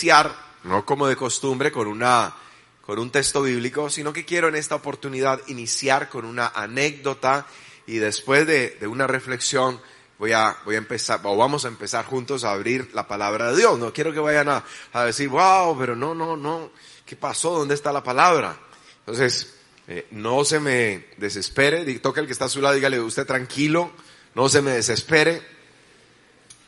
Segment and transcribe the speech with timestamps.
[0.00, 2.34] iniciar, no como de costumbre, con una
[2.80, 7.46] con un texto bíblico, sino que quiero en esta oportunidad iniciar con una anécdota
[7.86, 9.78] y después de, una reflexión
[10.18, 13.58] voy a, voy a empezar, o vamos a empezar juntos a abrir la palabra de
[13.58, 13.78] Dios.
[13.78, 16.70] No quiero que vayan a, a decir, wow, pero no, no, no,
[17.04, 17.58] ¿qué pasó?
[17.58, 18.58] ¿Dónde está la palabra?
[19.00, 19.54] Entonces,
[19.86, 23.92] eh, no se me desespere, toca el que está a su lado, dígale usted tranquilo,
[24.34, 25.42] no se me desespere.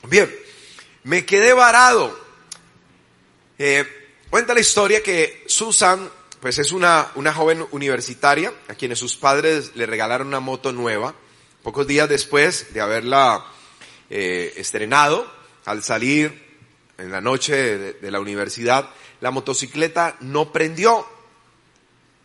[0.05, 0.31] Bien,
[1.05, 2.23] me quedé varado.
[3.65, 3.87] Eh,
[4.29, 9.77] cuenta la historia que Susan, pues es una, una joven universitaria a quienes sus padres
[9.77, 11.15] le regalaron una moto nueva.
[11.63, 13.47] Pocos días después de haberla
[14.11, 15.33] eh, estrenado,
[15.65, 16.43] al salir
[16.99, 21.07] en la noche de, la universidad, la motocicleta no prendió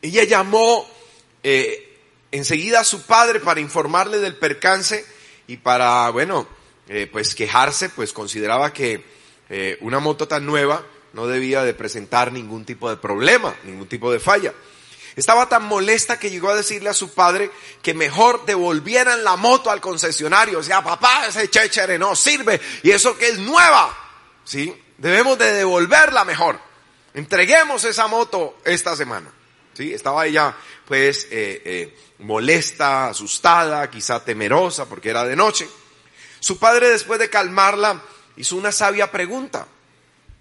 [0.02, 0.90] ella llamó
[1.44, 2.00] eh,
[2.31, 5.06] enseguida a su padre para informarle del percance
[5.45, 6.47] y para, bueno,
[7.12, 9.06] pues quejarse, pues consideraba que
[9.81, 10.84] una moto tan nueva
[11.18, 14.54] no debía de presentar ningún tipo de problema, ningún tipo de falla.
[15.16, 17.50] Estaba tan molesta que llegó a decirle a su padre
[17.82, 20.59] que mejor devolvieran la moto al concesionario.
[20.59, 23.98] O sea, papá, ese chéchere no sirve y eso que es nueva.
[24.44, 24.72] ¿Sí?
[25.00, 26.59] Debemos de devolverla mejor.
[27.16, 29.31] Entreguemos esa moto esta semana.
[29.74, 29.92] ¿sí?
[29.92, 35.68] Estaba ella pues eh, eh, molesta, asustada, quizá temerosa porque era de noche.
[36.40, 38.04] Su padre después de calmarla
[38.36, 39.68] hizo una sabia pregunta.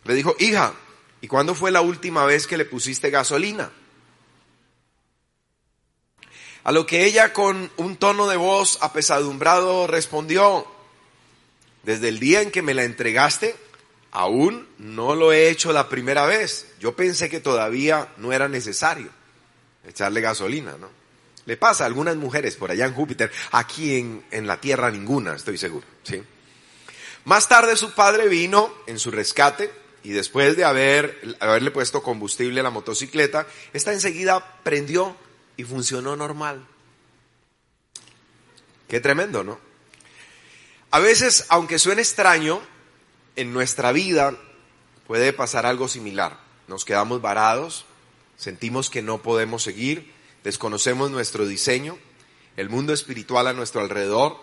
[0.07, 0.75] Le dijo, hija,
[1.21, 3.71] ¿y cuándo fue la última vez que le pusiste gasolina?
[6.65, 10.67] A lo que ella con un tono de voz apesadumbrado respondió,
[11.83, 13.55] desde el día en que me la entregaste,
[14.11, 16.67] aún no lo he hecho la primera vez.
[16.81, 19.11] Yo pensé que todavía no era necesario
[19.87, 20.91] echarle gasolina, ¿no?
[21.45, 25.37] Le pasa a algunas mujeres por allá en Júpiter, aquí en, en la Tierra ninguna,
[25.37, 26.21] estoy seguro, ¿sí?
[27.25, 32.61] Más tarde su padre vino en su rescate y después de haber, haberle puesto combustible
[32.61, 35.17] a la motocicleta, esta enseguida prendió
[35.57, 36.65] y funcionó normal.
[38.87, 39.59] Qué tremendo, ¿no?
[40.93, 42.63] A veces, aunque suene extraño,
[43.35, 44.39] en nuestra vida
[45.09, 46.39] puede pasar algo similar.
[46.69, 47.85] Nos quedamos varados,
[48.37, 50.13] sentimos que no podemos seguir,
[50.45, 51.99] desconocemos nuestro diseño,
[52.57, 54.39] el mundo espiritual a nuestro alrededor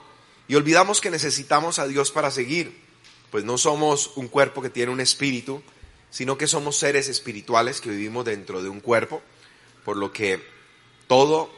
[0.49, 2.83] y olvidamos que necesitamos a Dios para seguir,
[3.33, 5.63] pues no somos un cuerpo que tiene un espíritu,
[6.11, 9.23] sino que somos seres espirituales que vivimos dentro de un cuerpo,
[9.83, 10.39] por lo que
[11.07, 11.51] todo,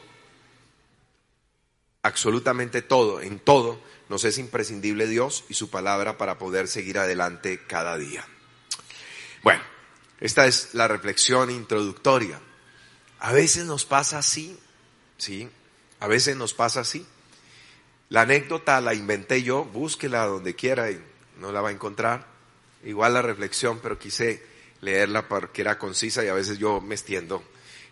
[2.00, 3.78] absolutamente todo, en todo,
[4.08, 8.26] nos es imprescindible Dios y su palabra para poder seguir adelante cada día.
[9.42, 9.62] Bueno,
[10.18, 12.40] esta es la reflexión introductoria.
[13.18, 14.58] A veces nos pasa así,
[15.18, 15.50] ¿sí?
[16.00, 17.06] A veces nos pasa así.
[18.08, 21.04] La anécdota la inventé yo, búsquela donde quiera y
[21.36, 22.26] no la va a encontrar.
[22.84, 24.42] Igual la reflexión, pero quise
[24.80, 27.42] leerla porque era concisa y a veces yo me extiendo.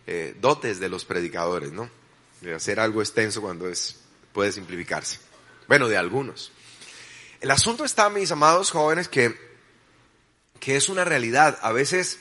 [0.07, 1.89] Eh, dotes de los predicadores, ¿no?
[2.43, 4.01] De hacer algo extenso cuando es,
[4.33, 5.19] puede simplificarse.
[5.67, 6.53] Bueno, de algunos.
[7.41, 9.35] El asunto está, mis amados jóvenes, que
[10.65, 11.59] que es una realidad.
[11.61, 12.19] A veces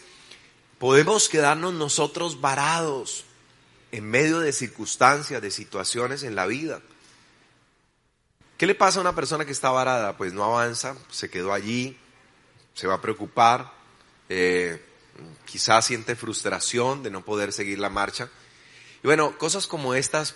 [0.77, 3.23] podemos quedarnos nosotros varados
[3.93, 6.81] en medio de circunstancias, de situaciones en la vida.
[8.63, 10.15] ¿Qué le pasa a una persona que está varada?
[10.15, 11.97] Pues no avanza, se quedó allí,
[12.73, 13.73] se va a preocupar,
[14.29, 14.81] eh,
[15.43, 18.29] quizás siente frustración de no poder seguir la marcha.
[19.03, 20.35] Y bueno, cosas como estas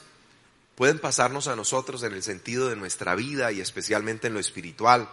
[0.75, 5.07] pueden pasarnos a nosotros en el sentido de nuestra vida y especialmente en lo espiritual.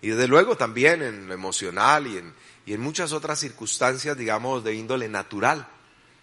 [0.00, 2.32] Y desde luego también en lo emocional y en,
[2.64, 5.68] y en muchas otras circunstancias, digamos, de índole natural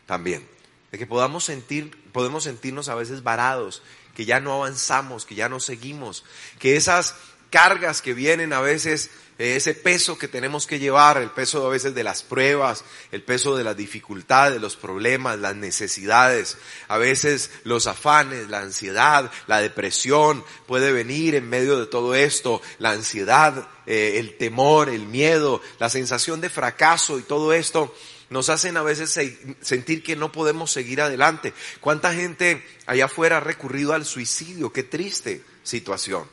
[0.08, 0.50] también.
[0.92, 3.82] De que podamos sentir, podemos sentirnos a veces varados,
[4.16, 6.26] que ya no avanzamos, que ya no seguimos,
[6.60, 7.16] que esas
[7.50, 11.96] cargas que vienen a veces ese peso que tenemos que llevar, el peso a veces
[11.96, 16.58] de las pruebas, el peso de las dificultades, los problemas, las necesidades,
[16.88, 22.62] a veces los afanes, la ansiedad, la depresión puede venir en medio de todo esto,
[22.78, 27.96] la ansiedad, eh, el temor, el miedo, la sensación de fracaso y todo esto
[28.32, 29.20] nos hacen a veces
[29.62, 31.54] sentir que no podemos seguir adelante.
[31.82, 34.74] ¿Cuánta gente allá afuera ha recurrido al suicidio?
[34.74, 36.28] Qué triste situación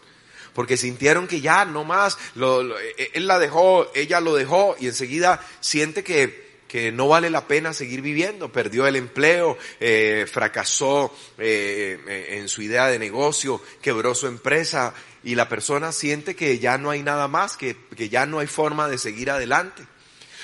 [0.54, 5.40] porque sintieron que ya no más, e, él la dejó, ella lo dejó y enseguida
[5.60, 12.00] siente que, que no vale la pena seguir viviendo, perdió el empleo, eh, fracasó eh,
[12.08, 16.76] eh, en su idea de negocio, quebró su empresa y la persona siente que ya
[16.76, 19.84] no hay nada más, que, que ya no hay forma de seguir adelante.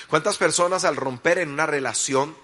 [0.09, 2.35] ¿Cuántas personas al romper en una relación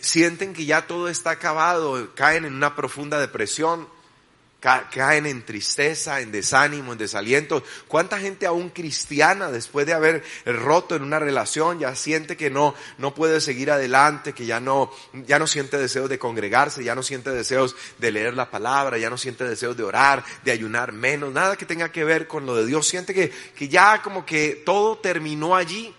[0.00, 3.88] sienten que ya todo está acabado, caen en una profunda depresión?
[4.60, 7.64] Caen en tristeza, en desánimo, en desaliento.
[7.88, 12.74] ¿Cuánta gente aún cristiana después de haber roto en una relación ya siente que no,
[12.98, 14.92] no puede seguir adelante, que ya no,
[15.26, 19.08] ya no siente deseos de congregarse, ya no siente deseos de leer la palabra, ya
[19.08, 22.54] no siente deseos de orar, de ayunar menos, nada que tenga que ver con lo
[22.54, 22.86] de Dios.
[22.86, 25.94] Siente que, que ya como que todo terminó allí,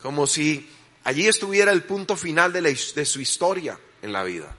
[0.00, 0.70] como si
[1.04, 4.56] allí estuviera el punto final de, de su historia en la vida.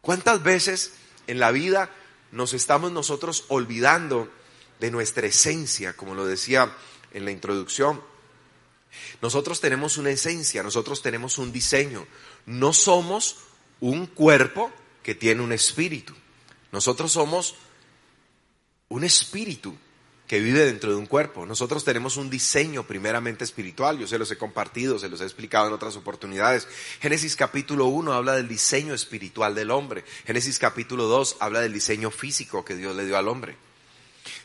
[0.00, 0.94] ¿Cuántas veces
[1.26, 1.90] en la vida
[2.34, 4.28] nos estamos nosotros olvidando
[4.80, 6.76] de nuestra esencia, como lo decía
[7.12, 8.02] en la introducción.
[9.22, 12.06] Nosotros tenemos una esencia, nosotros tenemos un diseño.
[12.46, 13.36] No somos
[13.80, 14.72] un cuerpo
[15.04, 16.12] que tiene un espíritu.
[16.72, 17.54] Nosotros somos
[18.88, 19.76] un espíritu
[20.26, 21.44] que vive dentro de un cuerpo.
[21.44, 25.68] Nosotros tenemos un diseño primeramente espiritual, yo se los he compartido, se los he explicado
[25.68, 26.66] en otras oportunidades.
[27.00, 30.04] Génesis capítulo 1 habla del diseño espiritual del hombre.
[30.26, 33.56] Génesis capítulo 2 habla del diseño físico que Dios le dio al hombre.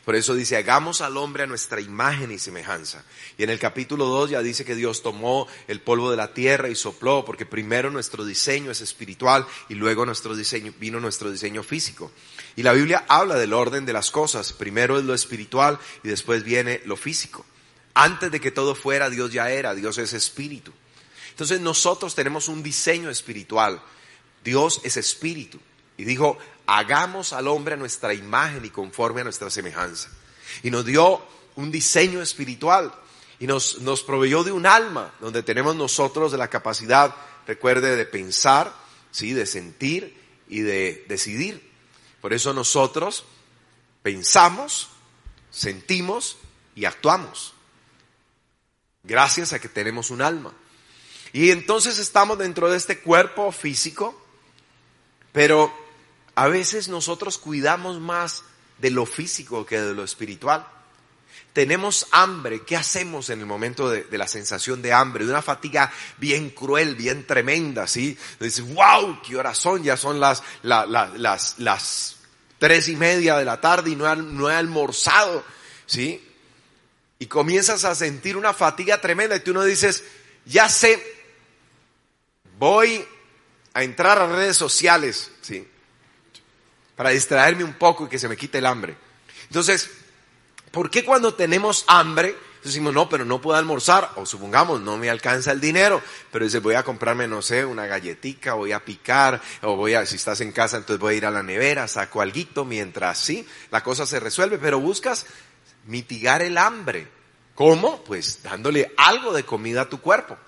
[0.04, 3.04] Por eso dice, hagamos al hombre a nuestra imagen y semejanza.
[3.38, 6.68] Y en el capítulo 2 ya dice que Dios tomó el polvo de la tierra
[6.68, 11.62] y sopló, porque primero nuestro diseño es espiritual y luego nuestro diseño, vino nuestro diseño
[11.62, 12.10] físico.
[12.60, 14.52] Y la Biblia habla del orden de las cosas.
[14.52, 17.46] Primero es lo espiritual y después viene lo físico.
[17.94, 20.70] Antes de que todo fuera, Dios ya era, Dios es espíritu.
[21.30, 23.80] Entonces nosotros tenemos un diseño espiritual.
[24.44, 25.58] Dios es espíritu.
[25.96, 26.36] Y dijo,
[26.66, 30.10] hagamos al hombre a nuestra imagen y conforme a nuestra semejanza.
[30.62, 31.22] Y nos dio
[31.56, 32.92] un diseño espiritual
[33.38, 37.16] y nos, nos proveyó de un alma donde tenemos nosotros la capacidad,
[37.46, 38.70] recuerde, de pensar,
[39.12, 39.32] ¿sí?
[39.32, 40.14] de sentir
[40.46, 41.69] y de decidir.
[42.20, 43.24] Por eso nosotros
[44.02, 44.88] pensamos,
[45.50, 46.36] sentimos
[46.74, 47.54] y actuamos.
[49.02, 50.52] Gracias a que tenemos un alma.
[51.32, 54.20] Y entonces estamos dentro de este cuerpo físico,
[55.32, 55.72] pero
[56.34, 58.44] a veces nosotros cuidamos más
[58.78, 60.66] de lo físico que de lo espiritual.
[61.52, 65.24] Tenemos hambre, ¿qué hacemos en el momento de, la sensación de hambre?
[65.24, 68.16] De una fatiga bien cruel, bien tremenda, ¿sí?
[68.38, 70.42] Dices, wow, qué horas son, ya son las,
[72.58, 75.44] tres y media de la tarde y no he, no he almorzado,
[75.86, 76.24] ¿sí?
[77.18, 80.04] Y comienzas a sentir una fatiga tremenda y tú no dices,
[80.46, 81.02] ya sé,
[82.58, 83.04] voy
[83.74, 85.66] a entrar a redes sociales, ¿sí?
[87.00, 88.94] para distraerme un poco y que se me quite el hambre.
[89.44, 89.90] Entonces,
[90.70, 94.10] ¿por qué cuando tenemos hambre decimos, no, pero no puedo almorzar?
[94.16, 97.86] O supongamos, no me alcanza el dinero, pero dice, voy a comprarme, no sé, una
[97.86, 101.26] galletica, voy a picar, o voy a, si estás en casa, entonces voy a ir
[101.26, 105.26] a la nevera, saco algo mientras sí, la cosa se resuelve, pero buscas
[105.86, 107.08] mitigar el hambre.
[107.54, 108.02] ¿Cómo?
[108.04, 110.38] Pues dándole algo de comida a tu cuerpo.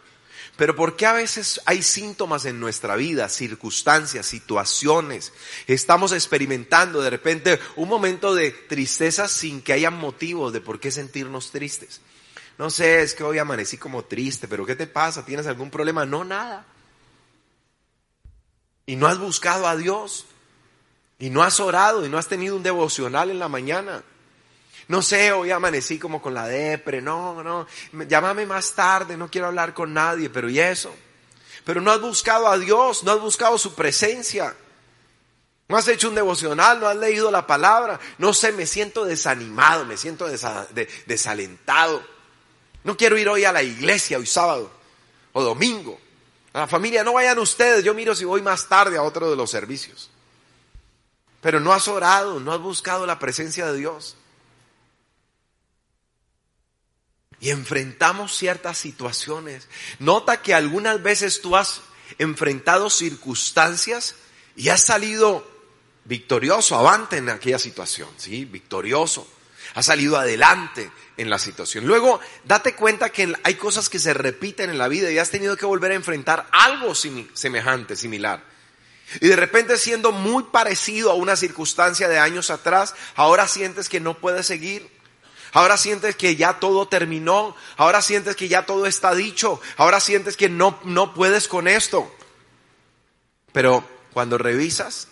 [0.62, 5.32] Pero ¿por qué a veces hay síntomas en nuestra vida, circunstancias, situaciones?
[5.66, 10.92] Estamos experimentando de repente un momento de tristeza sin que haya motivos de por qué
[10.92, 12.00] sentirnos tristes.
[12.58, 15.24] No sé, es que hoy amanecí como triste, pero ¿qué te pasa?
[15.24, 16.06] ¿Tienes algún problema?
[16.06, 16.64] No, nada.
[18.86, 20.26] Y no has buscado a Dios.
[21.18, 24.04] Y no has orado y no has tenido un devocional en la mañana.
[24.88, 27.66] No sé, hoy amanecí como con la depre, no, no,
[28.08, 30.94] llámame más tarde, no quiero hablar con nadie, pero ¿y eso?
[31.64, 34.54] Pero no has buscado a Dios, no has buscado su presencia.
[35.68, 37.98] No has hecho un devocional, no has leído la palabra.
[38.18, 40.26] No sé, me siento desanimado, me siento
[41.06, 42.02] desalentado.
[42.84, 44.70] No quiero ir hoy a la iglesia, hoy sábado
[45.32, 45.98] o domingo.
[46.52, 49.36] A la familia, no vayan ustedes, yo miro si voy más tarde a otro de
[49.36, 50.10] los servicios.
[51.40, 54.16] Pero no has orado, no has buscado la presencia de Dios.
[57.42, 59.66] Y enfrentamos ciertas situaciones.
[59.98, 61.82] Nota que algunas veces tú has
[62.18, 64.14] enfrentado circunstancias
[64.54, 65.44] y has salido
[66.04, 68.44] victorioso, avante en aquella situación, ¿sí?
[68.44, 69.28] Victorioso.
[69.74, 71.84] Has salido adelante en la situación.
[71.84, 75.56] Luego, date cuenta que hay cosas que se repiten en la vida y has tenido
[75.56, 78.44] que volver a enfrentar algo semejante, similar.
[79.20, 83.98] Y de repente siendo muy parecido a una circunstancia de años atrás, ahora sientes que
[83.98, 85.01] no puedes seguir.
[85.52, 87.54] Ahora sientes que ya todo terminó.
[87.76, 89.60] Ahora sientes que ya todo está dicho.
[89.76, 92.10] Ahora sientes que no, no puedes con esto.
[93.52, 95.08] Pero cuando revisas,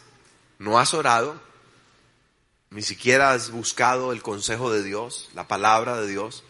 [0.59, 1.40] no has orado,
[2.70, 6.42] ni siquiera has buscado el consejo de Dios, la palabra de Dios.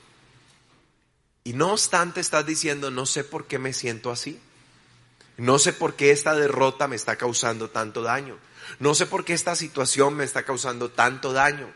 [1.42, 4.40] Y no obstante estás diciendo, no sé por qué me siento así.
[5.36, 8.36] No sé por qué esta derrota me está causando tanto daño.
[8.78, 11.72] No sé por qué esta situación me está causando tanto daño.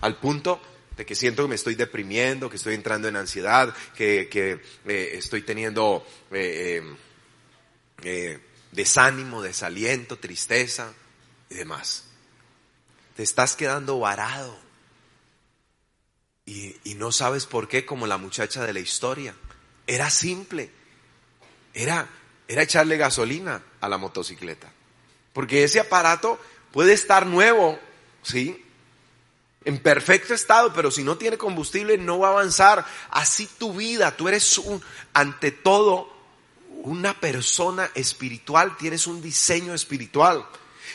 [0.00, 0.60] Al punto
[0.96, 4.28] de que siento que me estoy deprimiendo, que estoy entrando en ansiedad, que,
[4.86, 6.82] eh, estoy teniendo eh,
[8.02, 8.38] eh,
[8.72, 10.92] desánimo, desaliento, tristeza
[11.50, 12.04] y demás.
[13.16, 14.58] te estás quedando varado.
[16.46, 19.34] Y, y, no sabes por qué, como la muchacha de la historia.
[19.86, 20.70] Era simple.
[21.72, 22.06] Era,
[22.48, 24.70] era echarle gasolina a la motocicleta.
[25.32, 26.38] Porque ese aparato
[26.70, 27.78] puede estar nuevo,
[28.22, 28.63] ¿sí?
[29.64, 32.84] En perfecto estado, pero si no tiene combustible no va a avanzar.
[33.10, 34.82] Así tu vida, tú eres un,
[35.14, 36.12] ante todo
[36.82, 40.46] una persona espiritual, tienes un diseño espiritual.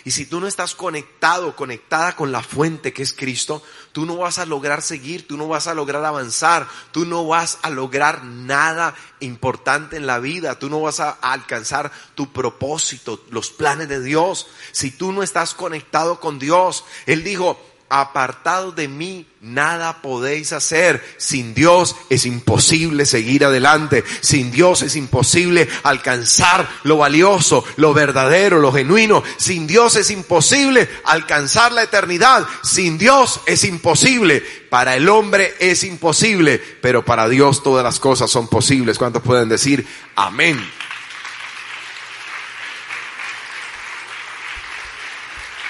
[0.05, 3.61] Y si tú no estás conectado, conectada con la fuente que es Cristo,
[3.91, 7.59] tú no vas a lograr seguir, tú no vas a lograr avanzar, tú no vas
[7.63, 13.49] a lograr nada importante en la vida, tú no vas a alcanzar tu propósito, los
[13.49, 14.47] planes de Dios.
[14.71, 17.59] Si tú no estás conectado con Dios, Él dijo,
[17.89, 21.03] apartado de mí nada podéis hacer.
[21.17, 24.03] Sin Dios es imposible seguir adelante.
[24.21, 29.23] Sin Dios es imposible alcanzar lo valioso, lo verdadero, lo genuino.
[29.37, 32.45] Sin Dios es imposible alcanzar la eternidad.
[32.63, 34.43] Sin Dios es imposible.
[34.69, 38.97] Para el hombre es imposible, pero para Dios todas las cosas son posibles.
[38.97, 40.59] ¿Cuántos pueden decir amén?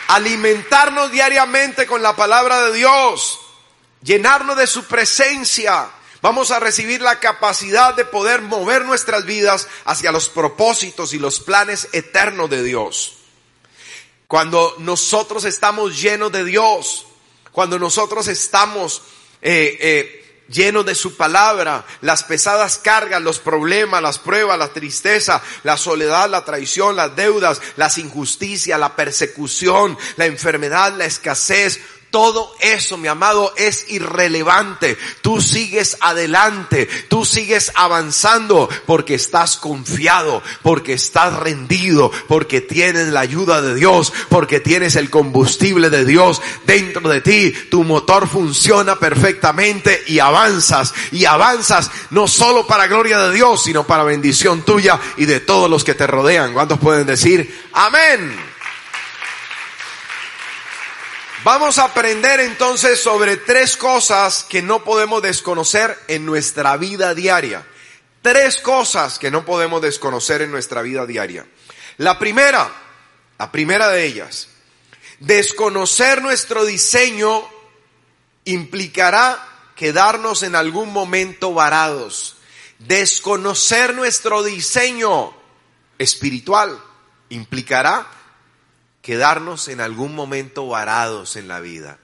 [0.09, 3.39] Alimentarnos diariamente con la palabra de Dios,
[4.01, 5.87] llenarnos de su presencia.
[6.23, 11.39] Vamos a recibir la capacidad de poder mover nuestras vidas hacia los propósitos y los
[11.39, 13.17] planes eternos de Dios.
[14.27, 17.05] Cuando nosotros estamos llenos de Dios,
[17.51, 19.03] cuando nosotros estamos
[19.43, 20.18] eh, eh,
[20.49, 26.29] lleno de su palabra, las pesadas cargas, los problemas, las pruebas, la tristeza, la soledad,
[26.29, 31.79] la traición, las deudas, las injusticias, la persecución, la enfermedad, la escasez,
[32.11, 34.97] todo eso, mi amado, es irrelevante.
[35.21, 43.19] Tú sigues adelante, tú sigues avanzando porque estás confiado, porque estás rendido, porque tienes la
[43.19, 47.53] ayuda de Dios, porque tienes el combustible de Dios dentro de ti.
[47.69, 53.85] Tu motor funciona perfectamente y avanzas, y avanzas no solo para gloria de Dios, sino
[53.85, 56.53] para bendición tuya y de todos los que te rodean.
[56.53, 58.48] ¿Cuántos pueden decir amén?
[61.51, 67.65] Vamos a aprender entonces sobre tres cosas que no podemos desconocer en nuestra vida diaria.
[68.21, 71.47] Tres cosas que no podemos desconocer en nuestra vida diaria.
[71.97, 72.71] La primera,
[73.39, 74.49] la primera de ellas,
[75.21, 77.49] desconocer nuestro diseño
[78.45, 79.43] implicará
[79.75, 82.37] quedarnos en algún momento varados.
[82.77, 85.33] Desconocer nuestro diseño
[85.97, 86.79] espiritual
[87.29, 88.18] implicará
[89.01, 91.99] quedarnos en algún momento varados en la vida,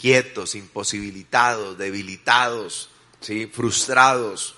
[0.00, 3.46] quietos, imposibilitados, debilitados, ¿sí?
[3.46, 4.56] frustrados,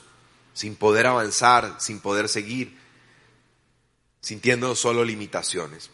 [0.52, 2.76] sin poder avanzar, sin poder seguir,
[4.20, 5.90] sintiendo solo limitaciones.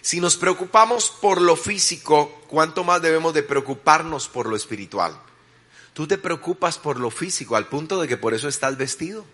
[0.00, 5.20] Si nos preocupamos por lo físico, ¿cuánto más debemos de preocuparnos por lo espiritual?
[5.92, 9.26] Tú te preocupas por lo físico al punto de que por eso estás vestido.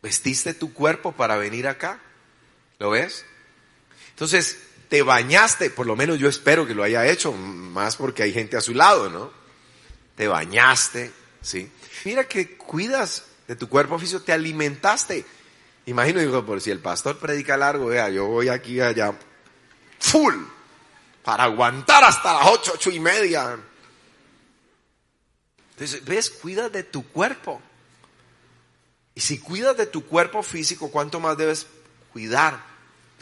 [0.00, 2.00] Vestiste tu cuerpo para venir acá.
[2.78, 3.24] ¿Lo ves?
[4.10, 4.58] Entonces,
[4.92, 8.58] te bañaste, por lo menos yo espero que lo haya hecho, más porque hay gente
[8.58, 9.30] a su lado, ¿no?
[10.16, 11.72] Te bañaste, ¿sí?
[12.04, 15.24] Mira que cuidas de tu cuerpo físico, te alimentaste.
[15.86, 19.18] Imagino, digo, por si el pastor predica largo, vea, yo voy aquí allá,
[19.98, 20.34] full,
[21.24, 23.58] para aguantar hasta las ocho, ocho y media.
[25.70, 27.62] Entonces, ves, cuida de tu cuerpo.
[29.14, 31.66] Y si cuidas de tu cuerpo físico, ¿cuánto más debes
[32.12, 32.71] cuidar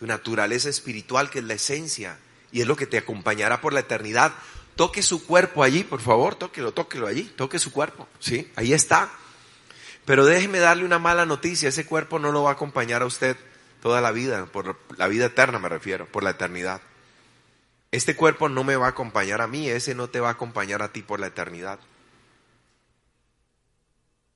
[0.00, 2.18] tu naturaleza espiritual que es la esencia
[2.50, 4.32] y es lo que te acompañará por la eternidad.
[4.74, 8.50] Toque su cuerpo allí, por favor, tóquelo, tóquelo allí, toque su cuerpo, ¿sí?
[8.56, 9.10] Ahí está.
[10.06, 13.36] Pero déjeme darle una mala noticia, ese cuerpo no lo va a acompañar a usted
[13.82, 16.80] toda la vida, por la vida eterna me refiero, por la eternidad.
[17.90, 20.80] Este cuerpo no me va a acompañar a mí, ese no te va a acompañar
[20.80, 21.78] a ti por la eternidad.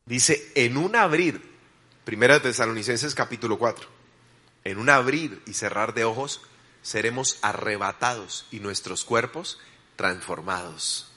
[0.05, 1.41] Dice, en un abrir,
[2.05, 3.94] Primera de Tesalonicenses capítulo 4,
[4.65, 6.41] en un abrir y cerrar de ojos,
[6.83, 9.59] seremos arrebatados y nuestros cuerpos
[9.97, 11.13] transformados,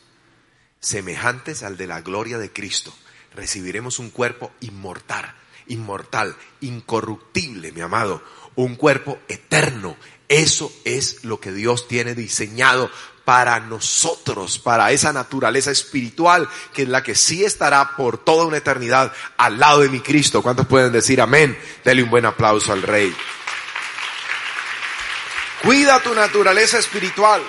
[0.80, 2.94] semejantes al de la gloria de Cristo.
[3.34, 5.34] Recibiremos un cuerpo inmortal,
[5.68, 8.24] inmortal, incorruptible, mi amado,
[8.56, 9.98] un cuerpo eterno.
[10.30, 12.90] Eso es lo que Dios tiene diseñado
[13.28, 18.56] para nosotros, para esa naturaleza espiritual que es la que sí estará por toda una
[18.56, 20.42] eternidad al lado de mi Cristo.
[20.42, 21.60] ¿Cuántos pueden decir amén?
[21.84, 23.14] Dele un buen aplauso al Rey.
[25.62, 27.44] Cuida tu naturaleza espiritual.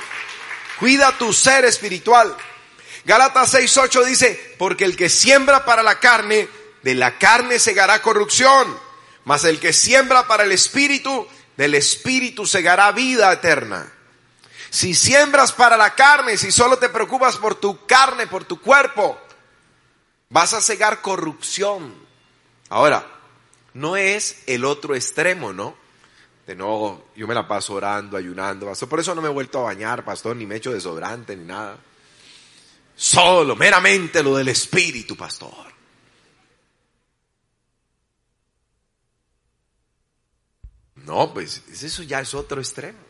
[0.81, 2.37] Cuida tu ser espiritual.
[3.05, 6.49] Gálatas 6:8 dice, porque el que siembra para la carne,
[6.83, 8.77] de la carne segará corrupción,
[9.25, 13.93] mas el que siembra para el espíritu, del espíritu segará vida eterna.
[14.71, 19.19] Si siembras para la carne, si solo te preocupas por tu carne, por tu cuerpo,
[20.29, 21.95] vas a cegar corrupción.
[22.69, 23.07] Ahora,
[23.75, 25.75] no es el otro extremo, ¿no?
[26.47, 28.89] De no, yo me la paso orando, ayunando, pastor.
[28.89, 31.79] Por eso no me he vuelto a bañar, pastor, ni me echo desodorante, ni nada.
[32.97, 35.69] Solo, meramente lo del Espíritu, pastor.
[40.97, 43.08] No, pues eso ya es otro extremo.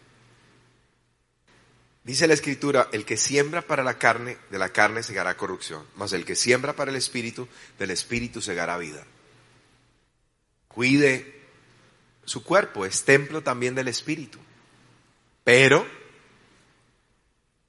[2.09, 6.15] Dice la escritura, el que siembra para la carne, de la carne segará corrupción, mas
[6.15, 7.47] el que siembra para el espíritu,
[7.79, 9.05] del espíritu segará vida.
[10.69, 11.43] Cuide
[12.25, 14.39] su cuerpo, es templo también del espíritu.
[15.45, 15.87] Pero,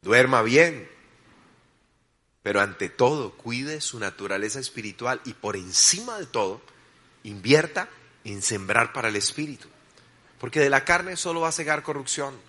[0.04, 0.90] duerma bien,
[2.42, 6.62] pero ante todo, cuide su naturaleza espiritual y por encima de todo,
[7.24, 7.90] invierta
[8.24, 9.68] en sembrar para el espíritu.
[10.40, 12.48] Porque de la carne solo va a cegar corrupción,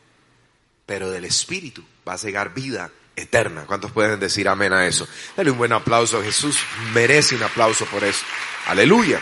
[0.90, 3.64] pero del Espíritu va a cegar vida eterna.
[3.64, 5.06] ¿Cuántos pueden decir amén a eso?
[5.36, 6.20] Dale un buen aplauso.
[6.20, 6.58] Jesús
[6.92, 8.24] merece un aplauso por eso.
[8.66, 9.20] Aleluya.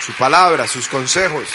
[0.00, 1.48] Su palabra, sus consejos.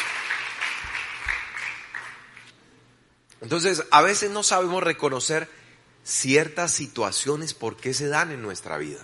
[3.39, 5.48] Entonces, a veces no sabemos reconocer
[6.03, 9.00] ciertas situaciones por qué se dan en nuestra vida.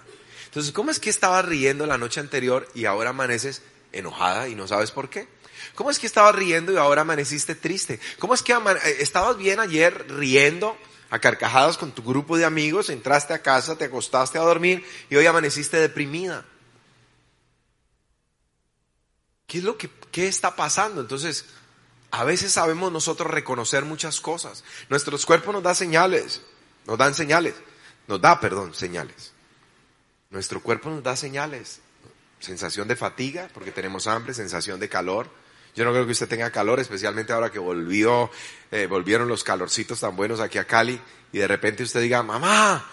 [0.48, 3.62] Entonces, ¿cómo es que estabas riendo la noche anterior y ahora amaneces
[3.94, 5.30] enojada y no sabes por qué?
[5.75, 8.00] ¿Cómo es que estabas riendo y ahora amaneciste triste?
[8.20, 10.78] ¿Cómo es que eh, estabas bien ayer riendo
[11.10, 15.16] a carcajadas con tu grupo de amigos, entraste a casa, te acostaste a dormir y
[15.16, 16.46] hoy amaneciste deprimida?
[19.48, 21.01] ¿Qué es lo que qué está pasando?
[21.01, 21.46] Entonces,
[22.12, 24.63] a veces sabemos nosotros reconocer muchas cosas.
[24.89, 26.42] Nuestros cuerpos nos dan señales,
[26.86, 27.56] nos dan señales,
[28.08, 29.34] nos da, perdón, señales.
[30.30, 31.82] Nuestro cuerpo nos da señales.
[32.39, 35.29] Sensación de fatiga, porque tenemos hambre, sensación de calor,
[35.75, 38.29] yo no creo que usted tenga calor, especialmente ahora que volvió,
[38.72, 41.00] eh, volvieron los calorcitos tan buenos aquí a Cali
[41.32, 42.86] y de repente usted diga, mamá,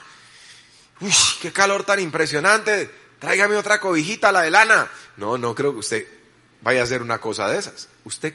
[1.00, 4.90] uy, qué calor tan impresionante, tráigame otra cobijita, la de lana.
[5.16, 6.06] No, no creo que usted
[6.62, 7.88] vaya a hacer una cosa de esas.
[8.04, 8.34] Usted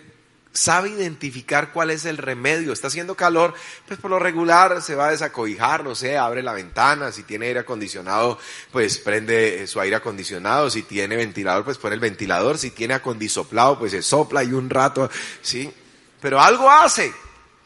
[0.54, 2.74] sabe identificar cuál es el remedio.
[2.74, 3.54] Está haciendo calor,
[3.88, 7.48] pues por lo regular se va a desacobijar, no sé, abre la ventana, si tiene
[7.48, 8.38] aire acondicionado,
[8.72, 13.80] pues prende su aire acondicionado, si tiene ventilador, pues pone el ventilador, si tiene acondisoplado,
[13.80, 15.10] pues se sopla y un rato,
[15.42, 15.72] ¿sí?
[16.20, 17.14] Pero algo hace,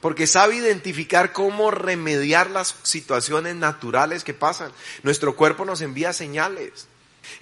[0.01, 4.71] porque sabe identificar cómo remediar las situaciones naturales que pasan.
[5.03, 6.87] Nuestro cuerpo nos envía señales.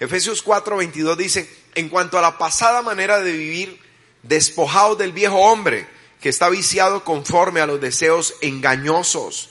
[0.00, 3.84] Efesios 4:22 dice, en cuanto a la pasada manera de vivir,
[4.28, 5.86] despojados del viejo hombre
[6.20, 9.50] que está viciado conforme a los deseos engañosos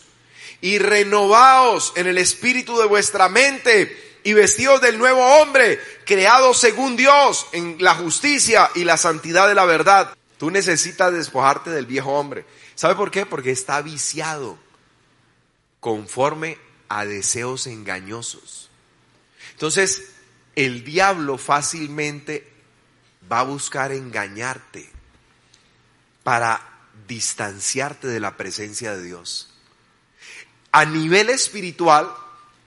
[0.61, 6.95] y renovaos en el espíritu de vuestra mente y vestidos del nuevo hombre, creado según
[6.95, 10.15] Dios en la justicia y la santidad de la verdad.
[10.37, 12.45] Tú necesitas despojarte del viejo hombre.
[12.75, 13.25] ¿Sabe por qué?
[13.25, 14.57] Porque está viciado
[15.79, 16.57] conforme
[16.87, 18.69] a deseos engañosos.
[19.51, 20.13] Entonces,
[20.55, 22.52] el diablo fácilmente
[23.33, 24.87] va a buscar engañarte
[26.21, 26.61] para
[27.07, 29.49] distanciarte de la presencia de Dios.
[30.71, 32.13] A nivel espiritual,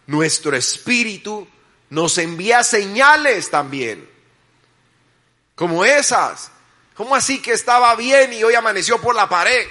[0.09, 1.47] nuestro espíritu
[1.91, 4.11] nos envía señales también,
[5.55, 6.51] como esas.
[6.97, 9.69] ¿Cómo así que estaba bien y hoy amaneció por la pared?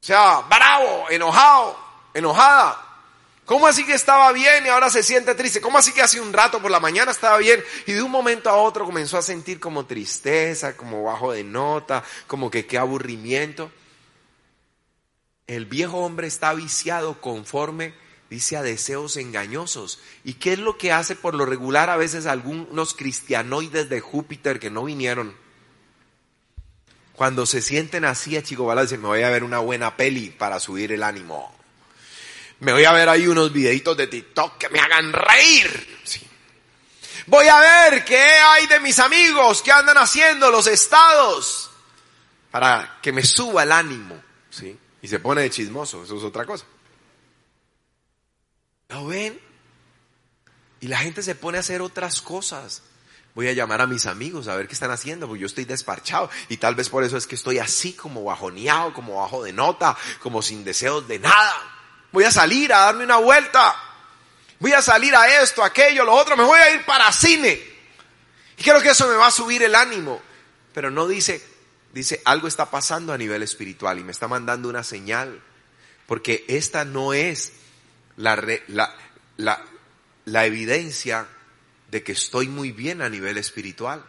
[0.00, 1.78] O sea, bravo, enojado,
[2.12, 2.81] enojada.
[3.44, 5.60] ¿Cómo así que estaba bien y ahora se siente triste?
[5.60, 8.48] ¿Cómo así que hace un rato por la mañana estaba bien y de un momento
[8.48, 13.72] a otro comenzó a sentir como tristeza, como bajo de nota, como que qué aburrimiento?
[15.48, 17.94] El viejo hombre está viciado conforme,
[18.30, 19.98] dice, a deseos engañosos.
[20.22, 24.60] ¿Y qué es lo que hace por lo regular a veces algunos cristianoides de Júpiter
[24.60, 25.36] que no vinieron?
[27.14, 30.60] Cuando se sienten así a Chico dicen, me voy a ver una buena peli para
[30.60, 31.61] subir el ánimo
[32.62, 36.00] me voy a ver ahí unos videitos de TikTok que me hagan reír.
[37.26, 41.70] Voy a ver qué hay de mis amigos que andan haciendo los estados
[42.52, 44.22] para que me suba el ánimo.
[44.48, 44.78] ¿sí?
[45.00, 46.64] Y se pone de chismoso, eso es otra cosa.
[48.90, 49.40] ¿Lo ven?
[50.80, 52.84] Y la gente se pone a hacer otras cosas.
[53.34, 56.30] Voy a llamar a mis amigos a ver qué están haciendo, porque yo estoy desparchado
[56.48, 59.96] y tal vez por eso es que estoy así como bajoneado, como bajo de nota,
[60.20, 61.71] como sin deseos de nada
[62.12, 63.74] voy a salir a darme una vuelta,
[64.60, 67.60] voy a salir a esto, aquello, lo otro, me voy a ir para cine.
[68.56, 70.20] Y creo que eso me va a subir el ánimo.
[70.72, 71.42] Pero no dice,
[71.92, 75.42] dice, algo está pasando a nivel espiritual y me está mandando una señal.
[76.06, 77.52] Porque esta no es
[78.16, 78.36] la,
[78.68, 78.94] la,
[79.36, 79.64] la,
[80.24, 81.26] la evidencia
[81.90, 84.04] de que estoy muy bien a nivel espiritual.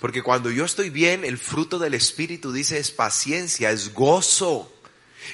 [0.00, 4.75] Porque cuando yo estoy bien, el fruto del Espíritu dice es paciencia, es gozo,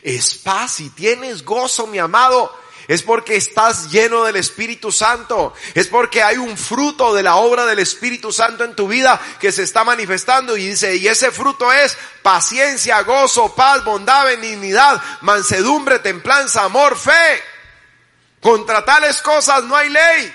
[0.02, 2.62] es paz y tienes gozo, mi amado.
[2.88, 5.54] Es porque estás lleno del Espíritu Santo.
[5.74, 9.52] Es porque hay un fruto de la obra del Espíritu Santo en tu vida que
[9.52, 16.00] se está manifestando y dice, y ese fruto es paciencia, gozo, paz, bondad, benignidad, mansedumbre,
[16.00, 17.42] templanza, amor, fe.
[18.40, 20.34] Contra tales cosas no hay ley.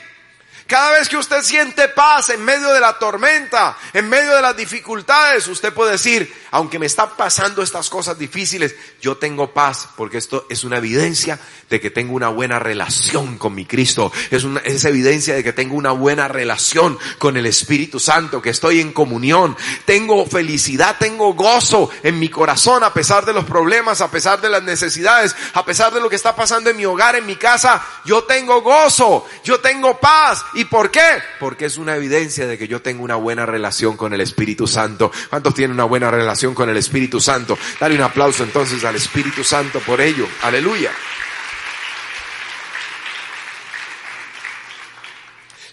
[0.67, 4.55] Cada vez que usted siente paz en medio de la tormenta, en medio de las
[4.55, 10.17] dificultades, usted puede decir, aunque me están pasando estas cosas difíciles, yo tengo paz, porque
[10.17, 14.11] esto es una evidencia de que tengo una buena relación con mi Cristo.
[14.31, 18.49] Es una, es evidencia de que tengo una buena relación con el Espíritu Santo, que
[18.49, 19.55] estoy en comunión.
[19.85, 24.49] Tengo felicidad, tengo gozo en mi corazón a pesar de los problemas, a pesar de
[24.49, 27.83] las necesidades, a pesar de lo que está pasando en mi hogar, en mi casa.
[28.05, 30.07] Yo tengo gozo, yo tengo paz
[30.53, 31.21] ¿Y por qué?
[31.39, 35.11] Porque es una evidencia de que yo tengo una buena relación con el Espíritu Santo.
[35.29, 37.57] ¿Cuántos tienen una buena relación con el Espíritu Santo?
[37.79, 40.27] Dale un aplauso entonces al Espíritu Santo por ello.
[40.41, 40.91] Aleluya.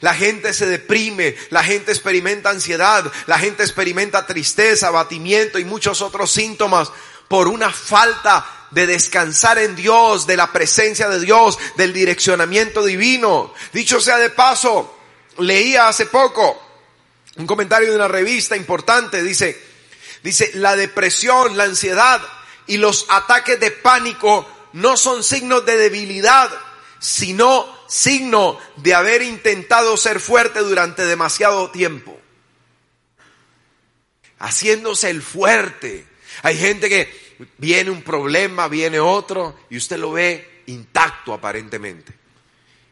[0.04, 6.02] La gente se deprime, la gente experimenta ansiedad, la gente experimenta tristeza, abatimiento y muchos
[6.02, 6.92] otros síntomas
[7.26, 13.54] por una falta de descansar en Dios, de la presencia de Dios, del direccionamiento divino.
[13.72, 14.94] Dicho sea de paso,
[15.38, 16.62] leía hace poco
[17.36, 19.58] un comentario de una revista importante, dice,
[20.22, 22.20] dice, la depresión, la ansiedad
[22.66, 26.50] y los ataques de pánico no son signos de debilidad,
[26.98, 32.18] sino signo de haber intentado ser fuerte durante demasiado tiempo.
[34.38, 36.06] Haciéndose el fuerte.
[36.42, 37.24] Hay gente que
[37.58, 42.12] viene un problema, viene otro, y usted lo ve intacto aparentemente.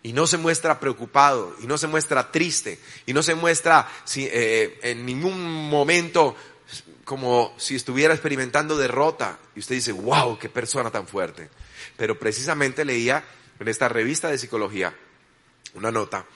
[0.02, 4.78] Y no se muestra preocupado, y no se muestra triste, y no se muestra eh,
[4.82, 6.34] en ningún momento
[7.04, 9.38] como si estuviera experimentando derrota.
[9.54, 11.50] Y usted dice, wow, qué persona tan fuerte.
[11.96, 13.24] Pero precisamente leía
[13.62, 14.94] en esta revista de psicología
[15.74, 16.26] una nota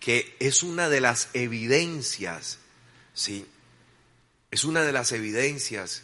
[0.00, 2.58] que es una de las evidencias,
[3.14, 3.46] ¿sí?
[4.50, 6.02] Es una de las evidencias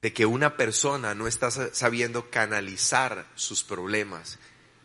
[0.00, 4.38] de que una persona no está sabiendo canalizar sus problemas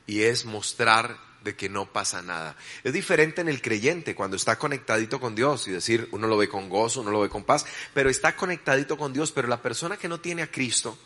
[0.08, 2.56] y es mostrar de que no pasa nada.
[2.84, 6.50] Es diferente en el creyente cuando está conectadito con Dios y decir, uno lo ve
[6.50, 9.98] con gozo, uno lo ve con paz, pero está conectadito con Dios, pero la persona
[9.98, 10.98] que no tiene a Cristo,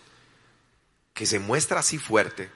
[1.15, 2.51] que se muestra así fuerte,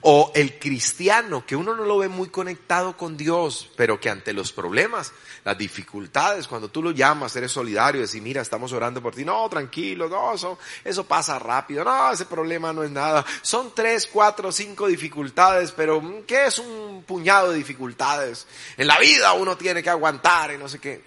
[0.00, 4.32] o el cristiano, que uno no lo ve muy conectado con Dios, pero que ante
[4.32, 5.12] los problemas,
[5.44, 9.48] las dificultades, cuando tú lo llamas, eres solidario, decir, mira, estamos orando por ti, no,
[9.48, 13.24] tranquilo, no, eso, eso pasa rápido, no, ese problema no es nada.
[13.40, 18.48] Son tres, cuatro, cinco dificultades, pero mm, ¿qué es un puñado de dificultades?
[18.76, 21.04] En la vida uno tiene que aguantar y no sé qué.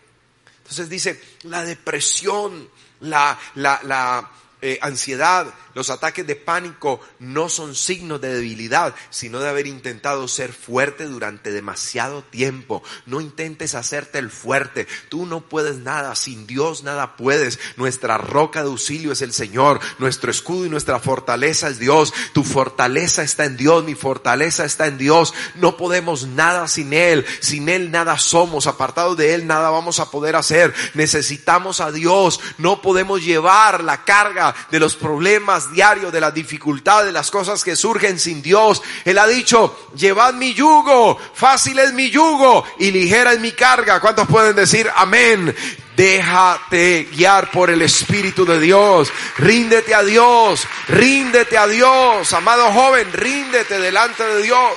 [0.60, 2.70] Entonces dice, la depresión,
[3.02, 4.32] la, la, la
[4.68, 10.28] eh, ansiedad, los ataques de pánico no son signos de debilidad, sino de haber intentado
[10.30, 12.82] ser fuerte durante demasiado tiempo.
[13.06, 14.88] No intentes hacerte el fuerte.
[15.10, 16.16] Tú no puedes nada.
[16.16, 17.60] Sin Dios nada puedes.
[17.76, 19.82] Nuestra roca de auxilio es el Señor.
[20.00, 22.14] Nuestro escudo y nuestra fortaleza es Dios.
[22.32, 23.84] Tu fortaleza está en Dios.
[23.84, 25.34] Mi fortaleza está en Dios.
[25.56, 27.26] No podemos nada sin Él.
[27.42, 28.66] Sin Él nada somos.
[28.66, 30.74] Apartados de Él nada vamos a poder hacer.
[30.94, 32.40] Necesitamos a Dios.
[32.58, 37.64] No podemos llevar la carga de los problemas diario, de la dificultad, de las cosas
[37.64, 38.82] que surgen sin Dios.
[39.04, 44.00] Él ha dicho, llevad mi yugo, fácil es mi yugo y ligera es mi carga.
[44.00, 45.56] ¿Cuántos pueden decir amén?
[45.96, 49.12] Déjate guiar por el Espíritu de Dios.
[49.38, 50.68] Ríndete a Dios.
[50.90, 52.34] Ríndete a Dios.
[52.34, 54.76] Amado joven, ríndete delante de Dios.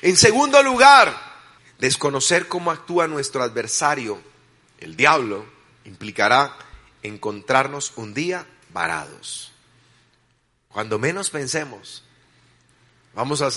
[0.00, 1.28] En segundo lugar,
[1.78, 4.20] desconocer cómo actúa nuestro adversario,
[4.78, 5.44] el diablo,
[5.84, 6.56] implicará
[7.08, 9.52] encontrarnos un día varados.
[10.68, 12.04] Cuando menos pensemos,
[13.14, 13.50] vamos a,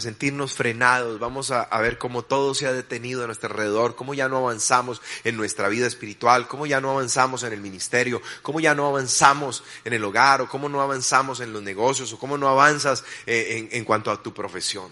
[0.00, 4.28] sentirnos frenados, vamos a, ver cómo todo se ha detenido a nuestro alrededor, cómo ya
[4.28, 8.74] no avanzamos en nuestra vida espiritual, cómo ya no avanzamos en el ministerio, cómo ya
[8.74, 12.48] no avanzamos en el hogar, o cómo no avanzamos en los negocios, o cómo no
[12.48, 14.90] avanzas eh, en, cuanto a tu profesión.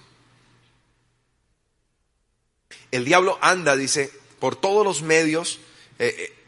[2.91, 5.61] El diablo anda, dice, por todos los medios,
[5.99, 6.39] eh, eh,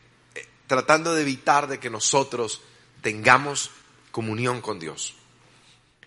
[0.72, 2.62] tratando de evitar de que nosotros
[3.02, 3.72] tengamos
[4.10, 5.14] comunión con Dios.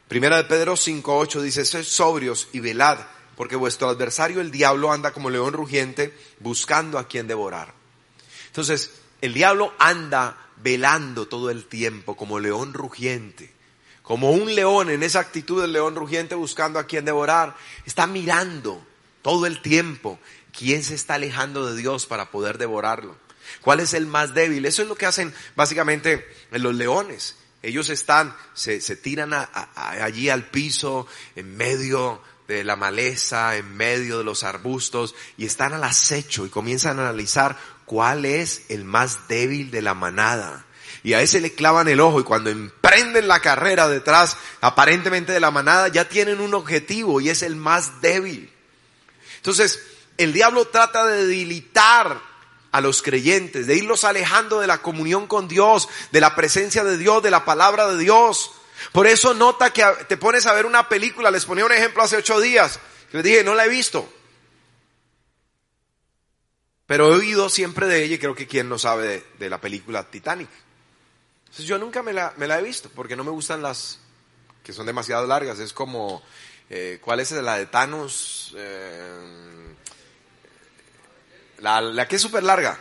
[0.07, 2.97] Primera de Pedro 5.8 dice, sed sobrios y velad,
[3.35, 7.75] porque vuestro adversario el diablo anda como león rugiente buscando a quien devorar.
[8.47, 8.89] Entonces,
[9.21, 13.53] el diablo anda velando todo el tiempo como león rugiente,
[14.01, 17.55] como un león en esa actitud del león rugiente buscando a quien devorar.
[17.85, 18.83] Está mirando
[19.21, 20.17] todo el tiempo
[20.57, 23.24] quién se está alejando de Dios para poder devorarlo.
[23.61, 24.65] ¿Cuál es el más débil?
[24.65, 27.35] Eso es lo que hacen básicamente los leones.
[27.61, 29.33] Ellos están, se, tiran
[29.75, 35.73] allí al piso, en medio de la maleza, en medio de los arbustos, y están
[35.73, 40.65] al acecho y comienzan a analizar cuál es el más débil de la manada.
[41.03, 45.39] Y a ese le clavan el ojo y cuando emprenden la carrera detrás, aparentemente de
[45.39, 48.51] la manada, ya tienen un objetivo y es el más débil.
[49.37, 49.79] Entonces,
[50.17, 52.19] el diablo trata de debilitar
[52.75, 56.97] a los creyentes, de irlos alejando de la comunión con Dios, de la presencia de
[56.97, 58.51] Dios, de la palabra de Dios.
[58.91, 62.17] Por eso nota que te pones a ver una película, les ponía un ejemplo hace
[62.17, 64.11] ocho días, que les dije, no la he visto.
[66.85, 70.11] Pero he oído siempre de ella y creo que quien no sabe de, la película
[70.11, 70.49] Titanic.
[71.45, 73.99] Entonces yo nunca me la, he visto porque no me gustan las
[74.65, 75.59] que son demasiado largas.
[75.59, 76.21] Es como,
[76.69, 78.53] eh, ¿cuál es la de Thanos?
[78.57, 79.54] Eh,
[81.59, 82.79] la, la que es súper larga.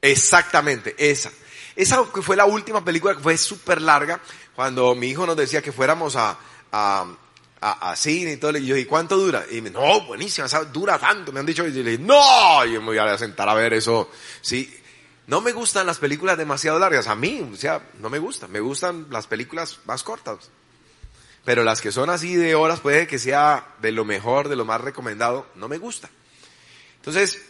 [0.00, 1.30] Exactamente, esa.
[1.76, 4.20] Esa fue la última película que fue súper larga,
[4.54, 6.38] cuando mi hijo nos decía que fuéramos a,
[6.70, 7.06] a,
[7.60, 9.44] a, cine y todo, y yo, ¿y cuánto dura?
[9.50, 12.80] Y me no, buenísima, dura tanto, me han dicho, y yo le dije, no, yo
[12.80, 14.80] me voy a sentar a ver eso, sí.
[15.26, 18.60] No me gustan las películas demasiado largas, a mí, o sea, no me gustan, me
[18.60, 20.50] gustan las películas más cortas.
[21.44, 24.64] Pero las que son así de horas, puede que sea de lo mejor, de lo
[24.64, 26.08] más recomendado, no me gusta.
[26.96, 27.42] Entonces,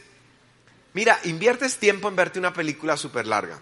[0.94, 3.61] mira, inviertes tiempo en verte una película súper larga.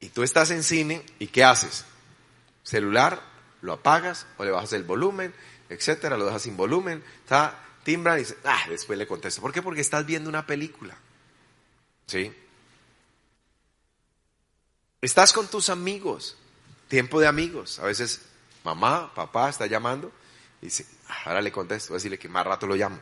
[0.00, 1.84] Y tú estás en cine y ¿qué haces?
[2.64, 3.22] Celular,
[3.60, 5.32] lo apagas o le bajas el volumen,
[5.68, 9.40] etcétera, lo dejas sin volumen, está, timbran y dices, ah, después le contesto.
[9.40, 9.62] ¿Por qué?
[9.62, 10.96] Porque estás viendo una película.
[12.06, 12.32] ¿Sí?
[15.00, 16.36] Estás con tus amigos,
[16.88, 17.78] tiempo de amigos.
[17.78, 18.22] A veces
[18.64, 20.12] mamá, papá está llamando
[20.60, 23.00] y dice, ah, ahora le contesto, voy a decirle que más rato lo llamo.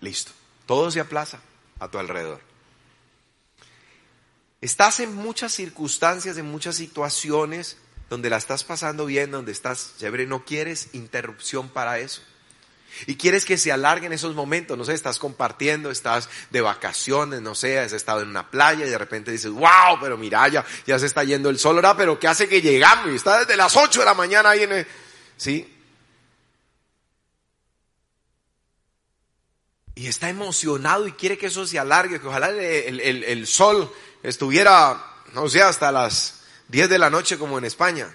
[0.00, 0.32] Listo.
[0.66, 1.40] Todo se aplaza
[1.78, 2.40] a tu alrededor.
[4.60, 10.26] Estás en muchas circunstancias, en muchas situaciones donde la estás pasando bien, donde estás chévere,
[10.26, 12.22] no quieres interrupción para eso.
[13.06, 17.54] Y quieres que se alarguen esos momentos, no sé, estás compartiendo, estás de vacaciones, no
[17.54, 20.98] sé, has estado en una playa y de repente dices, wow, pero mira, ya, ya
[20.98, 23.10] se está yendo el sol, ahora, pero ¿qué hace que llegamos?
[23.10, 24.86] Y está desde las 8 de la mañana ahí en el,
[25.36, 25.68] ¿sí?
[29.94, 33.92] Y está emocionado y quiere que eso se alargue, que ojalá el, el, el sol
[34.22, 38.14] estuviera, no sé, hasta las 10 de la noche como en España.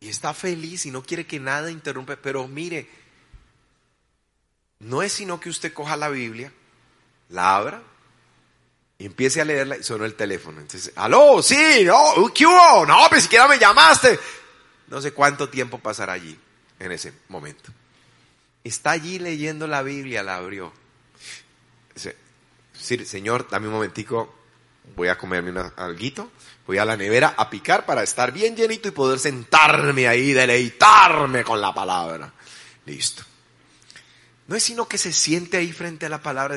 [0.00, 2.16] Y está feliz y no quiere que nada interrumpa.
[2.16, 2.88] Pero mire,
[4.80, 6.52] no es sino que usted coja la Biblia,
[7.28, 7.82] la abra
[8.98, 10.60] y empiece a leerla y sonó el teléfono.
[10.60, 12.86] Entonces, aló, sí, no, ¿qué hubo?
[12.86, 14.18] No, pero siquiera me llamaste.
[14.88, 16.38] No sé cuánto tiempo pasará allí
[16.78, 17.72] en ese momento.
[18.64, 20.72] Está allí leyendo la Biblia, la abrió.
[22.74, 24.34] Señor, dame un momentico,
[24.94, 26.30] voy a comerme un alguito,
[26.66, 31.44] voy a la nevera a picar para estar bien llenito y poder sentarme ahí, deleitarme
[31.44, 32.32] con la palabra.
[32.86, 33.22] Listo.
[34.46, 36.56] No es sino que se siente ahí frente a la palabra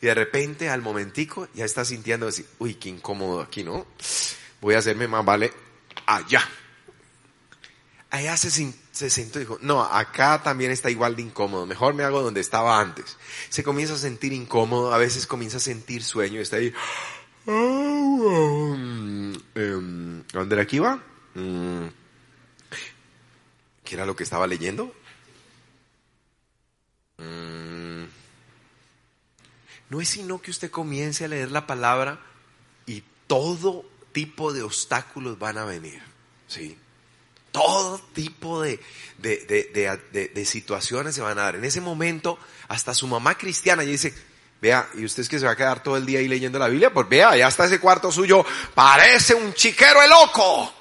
[0.00, 3.86] y de repente al momentico ya está sintiendo así, uy, qué incómodo aquí, ¿no?
[4.60, 5.52] Voy a hacerme más vale
[6.06, 6.48] allá.
[8.10, 8.50] Allá se,
[8.90, 12.40] se sentó y dijo, no, acá también está igual de incómodo, mejor me hago donde
[12.40, 13.18] estaba antes.
[13.50, 16.72] Se comienza a sentir incómodo, a veces comienza a sentir sueño, está ahí.
[17.50, 19.32] Em,
[20.32, 21.02] ¿Dónde era va?
[21.34, 21.86] Mm,
[23.84, 24.94] ¿Qué era lo que estaba leyendo?
[27.16, 28.04] Mm,
[29.88, 32.20] no es sino que usted comience a leer la palabra
[32.84, 36.02] y todo tipo de obstáculos van a venir.
[36.48, 36.76] ¿Sí?
[37.50, 38.78] todo tipo de,
[39.18, 41.56] de, situaciones se van a dar.
[41.56, 44.14] En ese momento, hasta su mamá cristiana dice,
[44.60, 46.68] vea, ¿y usted es que se va a quedar todo el día ahí leyendo la
[46.68, 46.92] Biblia?
[46.92, 48.44] Pues vea, ya está ese cuarto suyo,
[48.74, 50.74] parece un chiquero el loco.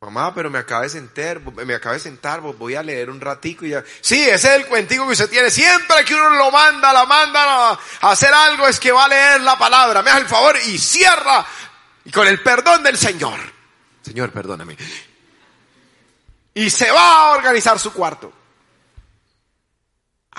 [0.00, 3.66] Mamá, pero me acabé de sentar, me acabé de sentar, voy a leer un ratico
[3.66, 3.82] y ya.
[4.00, 5.50] Sí, ese es el cuentico que usted tiene.
[5.50, 9.40] Siempre que uno lo manda, la manda a hacer algo, es que va a leer
[9.40, 10.02] la palabra.
[10.02, 11.44] Me hace el favor y cierra
[12.04, 13.38] y con el perdón del Señor,
[14.02, 14.76] Señor, perdóname.
[16.54, 18.32] Y se va a organizar su cuarto.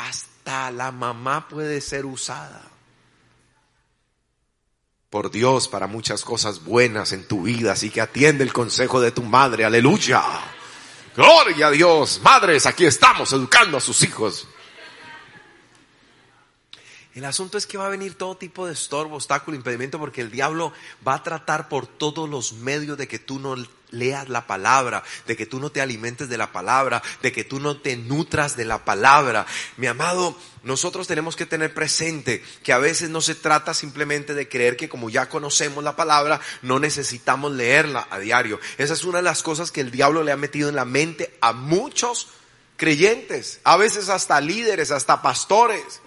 [0.07, 2.62] Hasta la mamá puede ser usada
[5.09, 9.12] por Dios para muchas cosas buenas en tu vida, así que atiende el consejo de
[9.12, 10.23] tu madre, aleluya.
[11.15, 14.47] Gloria a Dios, madres, aquí estamos educando a sus hijos.
[17.15, 20.31] El asunto es que va a venir todo tipo de estorbo, obstáculo, impedimento, porque el
[20.31, 20.71] diablo
[21.05, 23.55] va a tratar por todos los medios de que tú no
[23.91, 27.60] leas la palabra, de que tú no te alimentes de la palabra, de que tú
[27.60, 29.45] no te nutras de la palabra.
[29.78, 34.49] Mi amado, nosotros tenemos que tener presente que a veces no se trata simplemente de
[34.49, 38.60] creer que como ya conocemos la palabra, no necesitamos leerla a diario.
[38.78, 41.38] Esa es una de las cosas que el diablo le ha metido en la mente
[41.41, 42.28] a muchos
[42.78, 46.02] creyentes, a veces hasta líderes, hasta pastores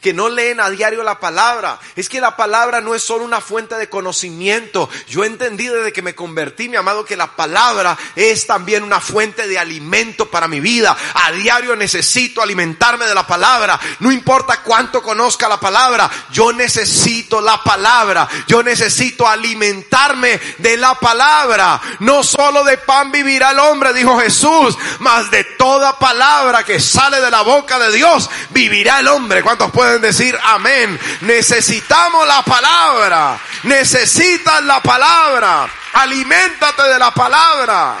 [0.00, 1.78] que no leen a diario la palabra.
[1.94, 4.88] Es que la palabra no es solo una fuente de conocimiento.
[5.08, 9.46] Yo entendí desde que me convertí, mi amado, que la palabra es también una fuente
[9.48, 10.96] de alimento para mi vida.
[11.14, 13.78] A diario necesito alimentarme de la palabra.
[14.00, 18.28] No importa cuánto conozca la palabra, yo necesito la palabra.
[18.46, 21.80] Yo necesito alimentarme de la palabra.
[22.00, 27.20] No solo de pan vivirá el hombre, dijo Jesús, mas de toda palabra que sale
[27.20, 29.42] de la boca de Dios vivirá el hombre.
[29.42, 30.98] ¿Cuántos pueden pueden decir amén.
[31.20, 33.40] Necesitamos la palabra.
[33.62, 35.70] Necesitas la palabra.
[35.92, 37.96] Aliméntate de la palabra.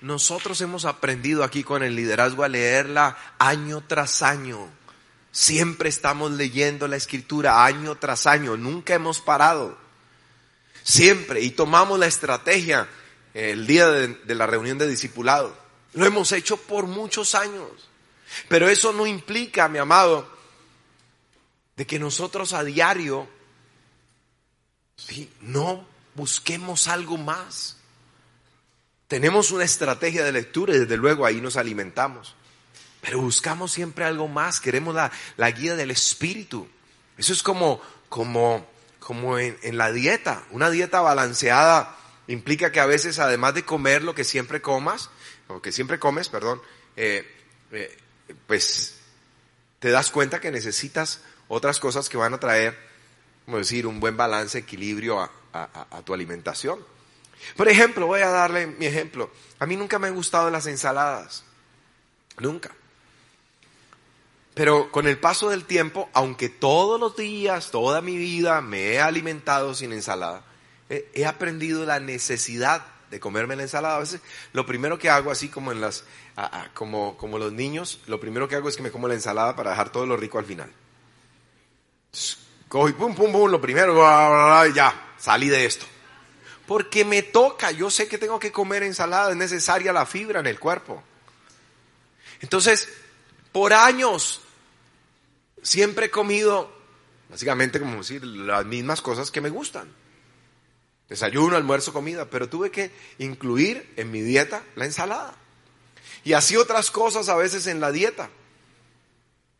[0.00, 4.68] Nosotros hemos aprendido aquí con el liderazgo a leerla año tras año.
[5.30, 8.56] Siempre estamos leyendo la escritura año tras año.
[8.56, 9.78] Nunca hemos parado.
[10.82, 11.42] Siempre.
[11.42, 12.88] Y tomamos la estrategia
[13.34, 15.56] el día de, de la reunión de discipulado.
[15.92, 17.70] Lo hemos hecho por muchos años.
[18.48, 20.28] Pero eso no implica, mi amado,
[21.76, 23.28] de que nosotros a diario
[25.40, 27.76] no busquemos algo más.
[29.08, 32.34] Tenemos una estrategia de lectura y desde luego ahí nos alimentamos.
[33.00, 36.66] Pero buscamos siempre algo más, queremos la, guía del espíritu.
[37.16, 38.66] Eso es como, como,
[38.98, 40.44] como en, la dieta.
[40.50, 45.10] Una dieta balanceada implica que a veces además de comer lo que siempre comas,
[45.46, 46.60] o que siempre comes, perdón,
[46.96, 47.30] eh,
[47.70, 47.96] eh,
[48.46, 48.96] pues
[49.78, 52.76] te das cuenta que necesitas otras cosas que van a traer,
[53.44, 55.30] como decir, un buen balance, equilibrio a,
[56.04, 56.84] tu alimentación.
[57.56, 59.30] Por ejemplo, voy a darle mi ejemplo.
[59.58, 61.44] A mí nunca me han gustado las ensaladas.
[62.38, 62.72] Nunca.
[64.54, 69.00] Pero con el paso del tiempo, aunque todos los días, toda mi vida me he
[69.00, 70.44] alimentado sin ensalada,
[70.88, 72.84] he aprendido la necesidad
[73.16, 73.96] de comerme la ensalada.
[73.96, 74.20] A veces
[74.52, 76.04] lo primero que hago, así como en las,
[76.74, 79.70] como, como los niños, lo primero que hago es que me como la ensalada para
[79.70, 80.70] dejar todo lo rico al final.
[82.68, 83.94] Cojo y pum, pum, pum, lo primero,
[84.74, 85.86] ya, salí de esto.
[86.66, 90.46] Porque me toca, yo sé que tengo que comer ensalada, es necesaria la fibra en
[90.46, 91.02] el cuerpo.
[92.40, 92.88] Entonces,
[93.52, 94.42] por años,
[95.62, 96.70] siempre he comido,
[97.30, 99.88] básicamente como decir, las mismas cosas que me gustan.
[101.08, 105.34] Desayuno, almuerzo, comida, pero tuve que incluir en mi dieta la ensalada.
[106.24, 108.28] Y así otras cosas a veces en la dieta.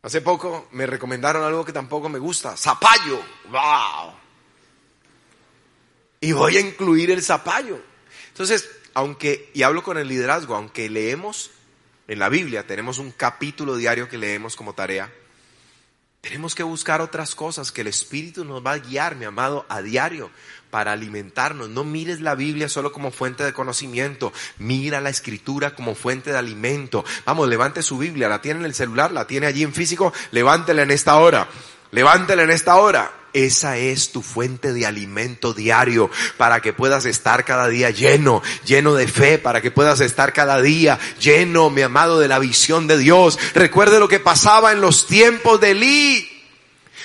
[0.01, 3.21] Hace poco me recomendaron algo que tampoco me gusta, zapallo.
[3.49, 4.13] ¡Wow!
[6.19, 7.79] Y voy a incluir el zapallo.
[8.29, 11.51] Entonces, aunque, y hablo con el liderazgo, aunque leemos
[12.07, 15.11] en la Biblia, tenemos un capítulo diario que leemos como tarea,
[16.21, 19.81] tenemos que buscar otras cosas que el Espíritu nos va a guiar, mi amado, a
[19.81, 20.31] diario
[20.69, 21.69] para alimentarnos.
[21.69, 26.37] No mires la Biblia solo como fuente de conocimiento, mira la escritura como fuente de
[26.37, 27.05] alimento.
[27.25, 30.83] Vamos, levante su Biblia, la tiene en el celular, la tiene allí en físico, levántela
[30.83, 31.47] en esta hora.
[31.91, 33.11] Levántela en esta hora.
[33.33, 38.95] Esa es tu fuente de alimento diario para que puedas estar cada día lleno, lleno
[38.95, 42.97] de fe, para que puedas estar cada día lleno, mi amado, de la visión de
[42.97, 43.37] Dios.
[43.53, 46.45] Recuerde lo que pasaba en los tiempos de Elí.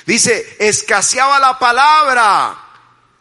[0.06, 2.61] Dice, escaseaba la palabra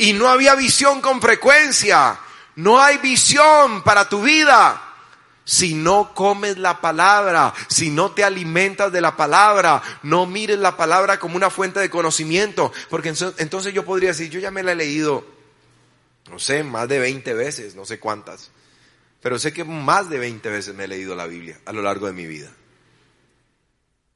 [0.02, 2.20] y no había visión con frecuencia.
[2.56, 4.82] No hay visión para tu vida.
[5.46, 10.76] Si no comes la palabra, si no te alimentas de la palabra, no mires la
[10.76, 14.72] palabra como una fuente de conocimiento, porque entonces yo podría decir, yo ya me la
[14.72, 15.24] he leído,
[16.32, 18.50] no sé, más de 20 veces, no sé cuántas,
[19.22, 22.08] pero sé que más de 20 veces me he leído la Biblia a lo largo
[22.08, 22.52] de mi vida.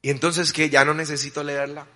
[0.02, 0.68] Y entonces, ¿qué?
[0.68, 1.86] ¿Ya no necesito leerla?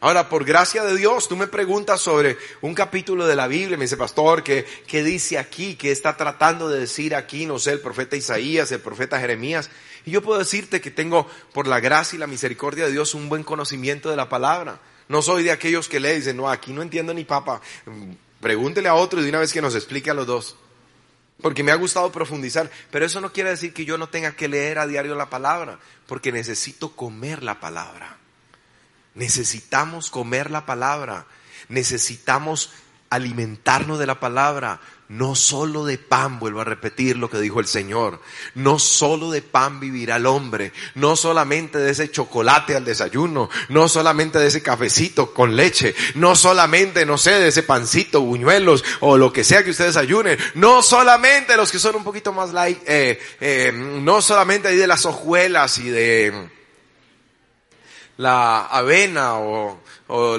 [0.00, 3.84] Ahora, por gracia de Dios, tú me preguntas sobre un capítulo de la Biblia, me
[3.84, 5.74] dice, pastor, ¿qué, ¿qué, dice aquí?
[5.74, 7.46] ¿Qué está tratando de decir aquí?
[7.46, 9.70] No sé, el profeta Isaías, el profeta Jeremías.
[10.04, 13.28] Y yo puedo decirte que tengo, por la gracia y la misericordia de Dios, un
[13.28, 14.80] buen conocimiento de la palabra.
[15.08, 17.60] No soy de aquellos que le dicen, no, aquí no entiendo ni papa.
[18.40, 20.56] Pregúntele a otro y de una vez que nos explique a los dos.
[21.42, 22.70] Porque me ha gustado profundizar.
[22.92, 25.80] Pero eso no quiere decir que yo no tenga que leer a diario la palabra,
[26.06, 28.17] porque necesito comer la palabra.
[29.18, 31.26] Necesitamos comer la palabra.
[31.68, 32.70] Necesitamos
[33.10, 37.66] alimentarnos de la palabra, no solo de pan, vuelvo a repetir lo que dijo el
[37.66, 38.20] Señor,
[38.54, 43.88] no solo de pan vivirá el hombre, no solamente de ese chocolate al desayuno, no
[43.88, 49.16] solamente de ese cafecito con leche, no solamente, no sé, de ese pancito, buñuelos o
[49.16, 52.78] lo que sea que ustedes ayunen, no solamente los que son un poquito más light,
[52.86, 56.57] eh, eh, no solamente de las hojuelas y de
[58.18, 59.80] la avena o,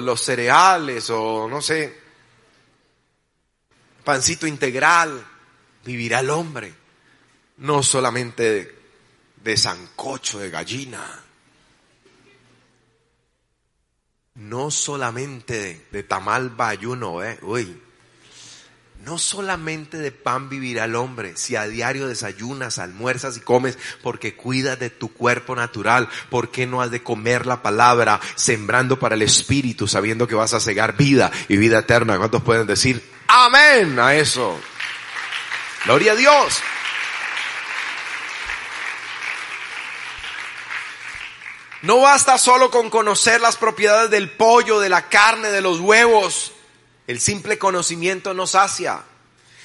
[0.00, 1.98] los cereales o no sé,
[4.04, 5.26] pancito integral,
[5.84, 6.74] vivirá el hombre,
[7.58, 8.76] no solamente
[9.36, 11.24] de, sancocho de gallina,
[14.34, 17.82] no solamente de, tamal bayuno, eh, uy,
[19.04, 24.36] no solamente de pan vivirá el hombre, si a diario desayunas, almuerzas y comes, porque
[24.36, 29.14] cuidas de tu cuerpo natural, ¿por qué no has de comer la palabra, sembrando para
[29.14, 32.18] el espíritu, sabiendo que vas a cegar vida y vida eterna?
[32.18, 34.58] ¿Cuántos pueden decir amén a eso?
[35.84, 36.62] Gloria a Dios.
[41.82, 46.52] No basta solo con conocer las propiedades del pollo, de la carne, de los huevos.
[47.10, 49.02] El simple conocimiento nos sacia.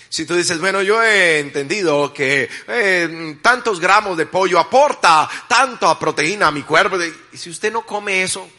[0.09, 5.87] Si tú dices, bueno, yo he entendido que eh, tantos gramos de pollo aporta tanto
[5.87, 6.97] a proteína a mi cuerpo,
[7.31, 8.49] y si usted no come eso,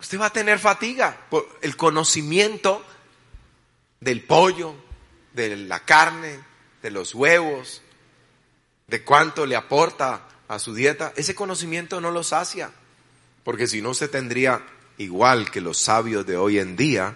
[0.00, 2.82] usted va a tener fatiga por el conocimiento
[4.00, 4.74] del pollo,
[5.34, 6.40] de la carne,
[6.80, 7.82] de los huevos,
[8.86, 11.12] de cuánto le aporta a su dieta.
[11.14, 12.72] Ese conocimiento no lo sacia.
[13.46, 14.60] Porque si no se tendría
[14.98, 17.14] igual que los sabios de hoy en día,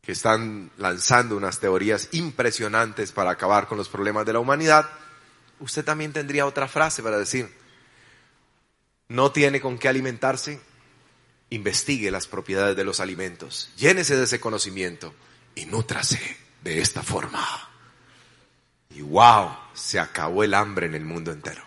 [0.00, 4.88] que están lanzando unas teorías impresionantes para acabar con los problemas de la humanidad,
[5.58, 7.52] usted también tendría otra frase para decir,
[9.08, 10.60] no tiene con qué alimentarse,
[11.50, 15.12] investigue las propiedades de los alimentos, llénese de ese conocimiento
[15.56, 16.20] y nútrase
[16.62, 17.44] de esta forma.
[18.90, 21.66] Y wow, se acabó el hambre en el mundo entero.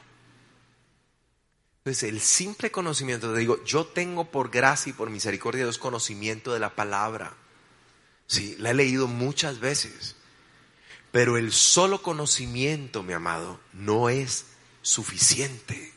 [1.80, 6.54] Entonces, el simple conocimiento, te digo, yo tengo por gracia y por misericordia Dios conocimiento
[6.54, 7.36] de la palabra.
[8.28, 10.16] Sí, la he leído muchas veces.
[11.12, 14.46] Pero el solo conocimiento, mi amado, no es
[14.82, 15.94] suficiente.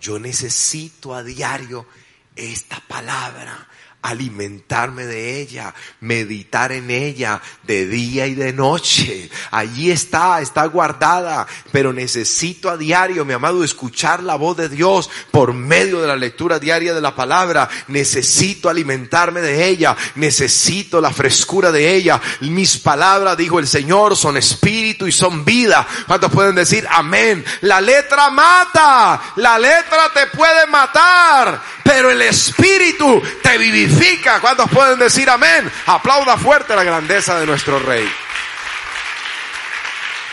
[0.00, 1.86] Yo necesito a diario
[2.34, 3.68] esta palabra
[4.02, 9.28] alimentarme de ella, meditar en ella de día y de noche.
[9.50, 15.10] Allí está, está guardada, pero necesito a diario, mi amado, escuchar la voz de Dios
[15.30, 17.68] por medio de la lectura diaria de la palabra.
[17.88, 22.20] Necesito alimentarme de ella, necesito la frescura de ella.
[22.40, 25.86] Mis palabras, dijo el Señor, son espíritu y son vida.
[26.06, 27.44] ¿Cuántos pueden decir amén?
[27.62, 33.97] La letra mata, la letra te puede matar, pero el espíritu te vivifica
[34.40, 35.70] ¿Cuántos pueden decir amén?
[35.86, 38.08] Aplauda fuerte la grandeza de nuestro Rey.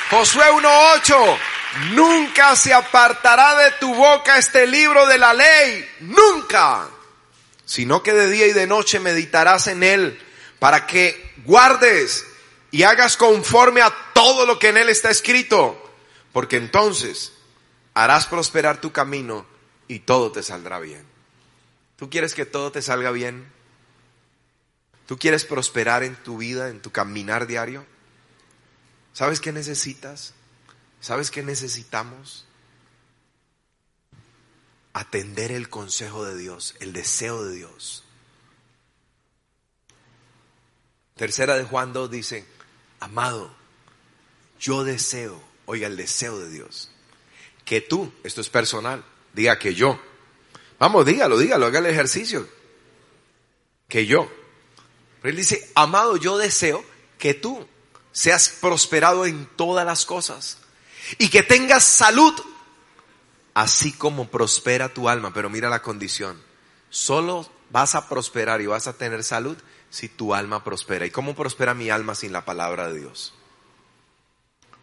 [0.10, 1.38] Josué 1.8.
[1.92, 5.90] Nunca se apartará de tu boca este libro de la ley.
[6.02, 6.88] Nunca.
[7.66, 10.22] Sino que de día y de noche meditarás en él
[10.60, 12.26] para que guardes
[12.72, 15.82] y hagas conforme a todo lo que en él está escrito.
[16.32, 17.34] Porque entonces
[17.94, 19.46] harás prosperar tu camino
[19.88, 21.06] y todo te saldrá bien.
[21.96, 23.55] ¿Tú quieres que todo te salga bien?
[25.06, 27.86] ¿Tú quieres prosperar en tu vida, en tu caminar diario?
[29.14, 30.34] ¿Sabes qué necesitas?
[31.00, 32.46] ¿Sabes qué necesitamos?
[34.94, 38.04] Atender el consejo de Dios, el deseo de Dios.
[41.16, 42.46] Tercera de Juan 2 dice,
[43.00, 43.56] amado,
[44.60, 46.92] yo deseo, oiga el deseo de Dios,
[47.64, 50.00] que tú, esto es personal, diga que yo,
[50.80, 52.48] Vamos, dígalo, dígalo, haga el ejercicio.
[53.88, 54.30] Que yo.
[55.28, 56.84] Él dice, amado, yo deseo
[57.18, 57.68] que tú
[58.12, 60.60] seas prosperado en todas las cosas
[61.18, 62.34] y que tengas salud,
[63.54, 65.34] así como prospera tu alma.
[65.34, 66.42] Pero mira la condición.
[66.90, 69.58] Solo vas a prosperar y vas a tener salud
[69.90, 71.06] si tu alma prospera.
[71.06, 73.34] ¿Y cómo prospera mi alma sin la palabra de Dios?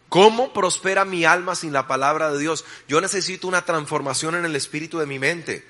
[0.09, 2.66] ¿Cómo prospera mi alma sin la palabra de Dios?
[2.86, 5.66] Yo necesito una transformación en el espíritu de mi mente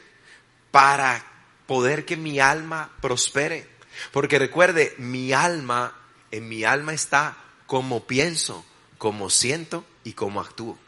[0.73, 1.25] para
[1.69, 3.69] poder que mi alma prospere.
[4.13, 5.97] Porque recuerde, mi alma,
[6.31, 7.37] en mi alma está
[7.67, 8.65] como pienso,
[8.99, 10.79] como siento y como actúo.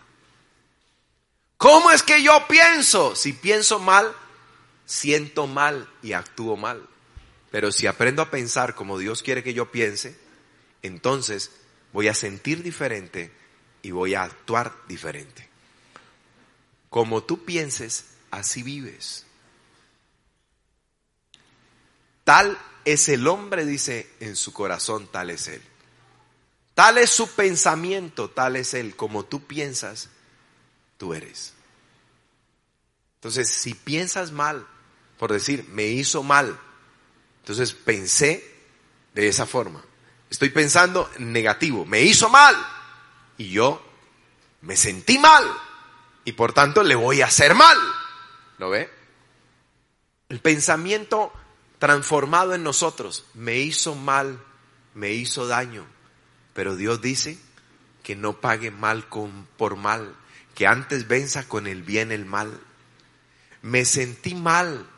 [1.57, 3.17] ¿Cómo es que yo pienso?
[3.17, 4.15] Si pienso mal,
[4.85, 6.87] siento mal y actúo mal.
[7.51, 10.19] Pero si aprendo a pensar como Dios quiere que yo piense,
[10.83, 11.53] entonces
[11.93, 13.33] voy a sentir diferente
[13.81, 15.49] y voy a actuar diferente.
[16.91, 19.25] Como tú pienses, así vives.
[22.25, 25.63] Tal es el hombre, dice, en su corazón, tal es él.
[26.75, 28.97] Tal es su pensamiento, tal es él.
[28.97, 30.11] Como tú piensas,
[30.99, 31.55] tú eres.
[33.17, 34.67] Entonces, si piensas mal,
[35.19, 36.59] por decir, me hizo mal,
[37.41, 38.55] entonces pensé
[39.15, 39.83] de esa forma.
[40.31, 42.57] Estoy pensando negativo, me hizo mal.
[43.39, 43.85] Y yo
[44.63, 45.45] me sentí mal.
[46.25, 47.79] Y por tanto le voy a hacer mal.
[48.59, 48.91] ¿Lo ve?
[50.29, 51.33] El pensamiento
[51.85, 54.43] transformado en nosotros me hizo mal,
[54.95, 55.85] me hizo daño.
[56.55, 57.39] Pero Dios dice
[58.03, 60.17] que no pague mal con, por mal,
[60.55, 62.59] que antes venza con el bien el mal.
[63.61, 64.89] Me sentí mal,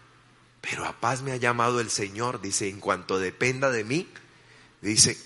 [0.60, 2.40] pero a paz me ha llamado el Señor.
[2.40, 4.08] Dice, en cuanto dependa de mí,
[4.80, 5.18] dice,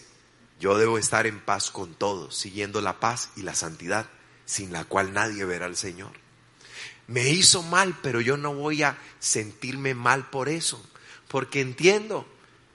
[0.60, 4.06] yo debo estar en paz con todos, siguiendo la paz y la santidad,
[4.46, 6.12] sin la cual nadie verá al Señor.
[7.06, 10.82] Me hizo mal, pero yo no voy a sentirme mal por eso,
[11.30, 12.26] porque entiendo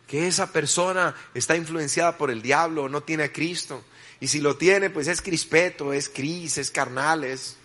[0.07, 3.83] que esa persona está influenciada por el diablo, no tiene a Cristo.
[4.21, 7.57] Y si lo tiene, pues es crispeto, es cris, es carnal, es,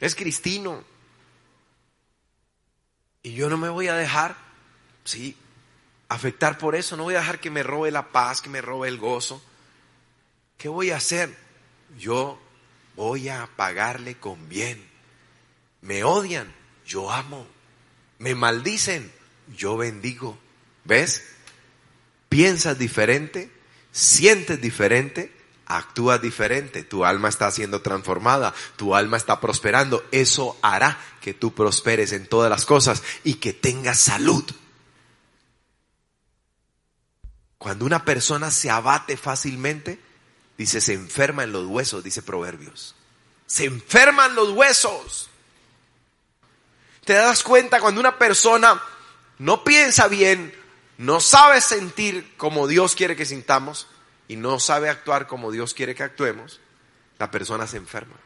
[0.00, 0.82] es cristino.
[3.22, 4.36] Y yo no me voy a dejar,
[5.04, 5.36] sí,
[6.08, 6.96] afectar por eso.
[6.96, 9.40] No voy a dejar que me robe la paz, que me robe el gozo.
[10.58, 11.32] ¿Qué voy a hacer?
[11.96, 12.40] Yo
[12.96, 14.84] voy a pagarle con bien.
[15.80, 16.52] Me odian,
[16.84, 17.46] yo amo.
[18.18, 19.12] Me maldicen,
[19.56, 20.38] yo bendigo.
[20.84, 21.24] ¿Ves?
[22.28, 23.50] Piensas diferente,
[23.92, 25.32] sientes diferente,
[25.66, 30.04] actúas diferente, tu alma está siendo transformada, tu alma está prosperando.
[30.10, 34.44] Eso hará que tú prosperes en todas las cosas y que tengas salud.
[37.58, 39.98] Cuando una persona se abate fácilmente,
[40.58, 42.94] dice, se enferma en los huesos, dice Proverbios.
[43.46, 45.30] Se enferman los huesos.
[47.04, 48.82] ¿Te das cuenta cuando una persona
[49.38, 50.54] no piensa bien,
[50.98, 53.88] no sabe sentir como Dios quiere que sintamos
[54.28, 56.60] y no sabe actuar como Dios quiere que actuemos,
[57.18, 58.16] la persona se enferma.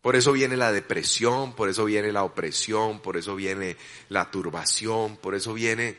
[0.00, 3.76] Por eso viene la depresión, por eso viene la opresión, por eso viene
[4.08, 5.96] la turbación, por eso viene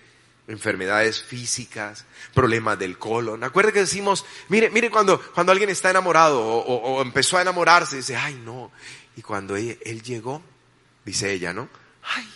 [0.47, 3.45] enfermedades físicas, problemas del colon.
[3.45, 8.17] Acuerde que decimos, mire, mire cuando, cuando alguien está enamorado o, empezó a enamorarse, dice,
[8.17, 8.71] ay no.
[9.15, 10.41] Y cuando él, él, llegó,
[11.05, 11.69] dice ella, ¿no?
[12.03, 12.27] Ay,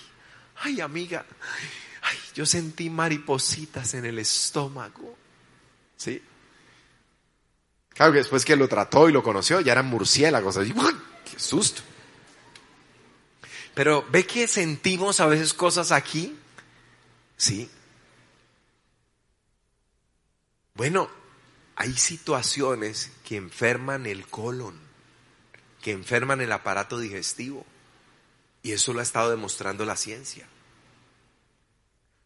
[0.62, 1.26] ay amiga,
[2.02, 5.18] ay, yo sentí maripositas en el estómago.
[5.98, 6.22] ¿Sí?
[7.90, 10.58] Claro que después que lo trató y lo conoció, ya eran murciélagos.
[10.58, 11.82] Así, ¡Qué susto!
[13.74, 16.36] Pero ve que sentimos a veces cosas aquí.
[17.38, 17.70] Sí.
[20.74, 21.10] Bueno,
[21.76, 24.80] hay situaciones que enferman el colon,
[25.82, 27.66] que enferman el aparato digestivo.
[28.68, 30.46] Y eso lo ha estado demostrando la ciencia.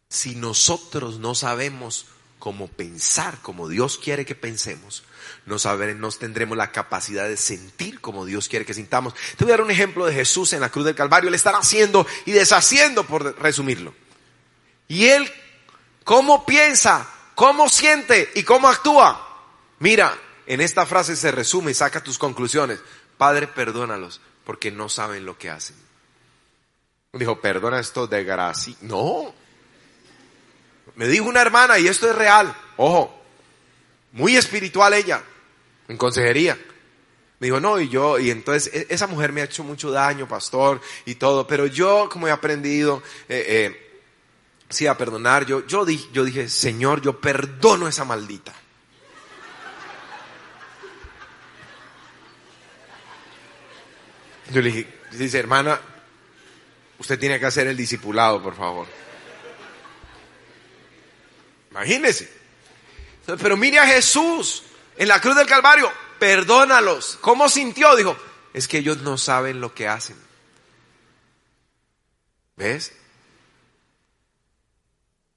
[0.08, 2.06] Si nosotros no sabemos
[2.40, 5.04] cómo pensar como Dios quiere que pensemos,
[5.46, 9.14] no, sabremos, tendremos la capacidad de sentir como Dios quiere que sintamos.
[9.36, 11.28] Te voy a dar un ejemplo de Jesús en la cruz del Calvario.
[11.28, 13.94] Él está haciendo y deshaciendo, por resumirlo.
[14.88, 15.30] Y él,
[16.02, 17.08] ¿cómo piensa?
[17.36, 19.46] ¿Cómo siente y cómo actúa?
[19.78, 22.80] Mira, en esta frase se resume y saca tus conclusiones.
[23.16, 25.81] Padre, perdónalos porque no saben lo que hacen.
[27.14, 28.74] Dijo, perdona esto de gracia.
[28.80, 29.34] No.
[30.94, 32.56] Me dijo una hermana y esto es real.
[32.78, 33.22] Ojo,
[34.12, 35.22] muy espiritual ella,
[35.88, 36.58] en consejería.
[37.38, 40.26] Me dijo, no, y yo, y entonces e, esa mujer me ha hecho mucho daño,
[40.26, 44.00] pastor, y todo, pero yo como he aprendido, eh, eh,
[44.70, 48.54] sí, a perdonar, yo, yo, dije, yo dije, Señor, yo perdono esa maldita.
[54.50, 55.78] Yo le dije, dice, hermana,
[57.02, 58.86] usted tiene que hacer el discipulado, por favor.
[61.72, 62.32] Imagínese.
[63.26, 64.62] Pero mire a Jesús
[64.96, 65.90] en la cruz del Calvario,
[66.20, 67.18] perdónalos.
[67.20, 67.96] ¿Cómo sintió?
[67.96, 68.16] Dijo,
[68.54, 70.16] es que ellos no saben lo que hacen.
[72.56, 72.92] ¿Ves?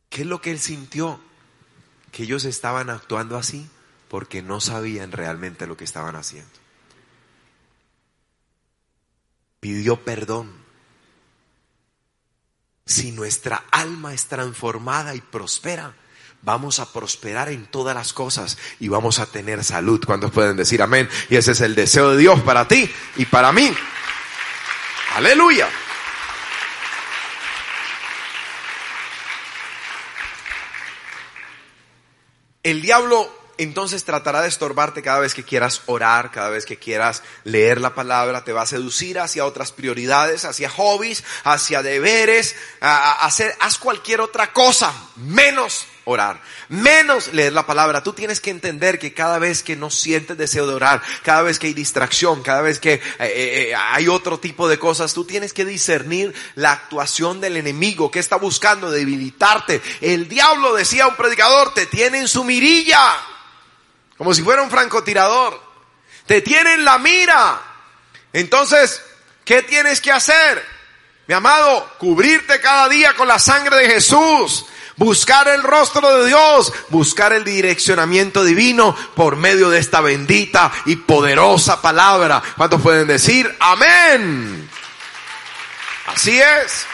[0.10, 1.20] ¿Qué es lo que él sintió?
[2.12, 3.68] Que ellos estaban actuando así
[4.08, 6.52] porque no sabían realmente lo que estaban haciendo.
[9.60, 10.65] Pidió perdón.
[12.88, 15.96] Si nuestra alma es transformada y prospera,
[16.44, 20.04] vamos a prosperar en todas las cosas y vamos a tener salud.
[20.06, 21.10] ¿Cuántos pueden decir amén?
[21.32, 23.74] Y ese es el deseo de Dios para ti y para mí.
[25.16, 25.68] Aleluya.
[32.62, 37.24] El diablo entonces tratará de estorbarte cada vez que quieras orar, cada vez que quieras
[37.44, 43.26] leer la palabra, te va a seducir hacia otras prioridades, hacia hobbies, hacia deberes, a,
[43.26, 48.04] hacer, haz cualquier otra cosa, menos orar, menos leer la palabra.
[48.04, 51.60] Tú tienes que entender que cada vez que no sientes deseo de orar, cada vez
[51.60, 55.26] que hay distracción, cada vez que eh, eh, eh, hay otro tipo de cosas, tú
[55.26, 59.82] tienes que discernir la actuación del enemigo que está buscando debilitarte.
[60.02, 63.16] El diablo, decía un predicador, te tiene en su mirilla,
[64.18, 65.62] como si fuera un francotirador.
[66.26, 67.62] Te tiene en la mira.
[68.34, 69.02] Entonces,
[69.44, 70.66] ¿qué tienes que hacer?
[71.28, 74.66] Mi amado, cubrirte cada día con la sangre de Jesús
[74.98, 80.96] buscar el rostro de Dios, buscar el direccionamiento divino por medio de esta bendita y
[80.98, 82.42] poderosa palabra.
[82.56, 84.70] ¿Cuántos pueden decir amén?
[86.08, 86.88] Así es.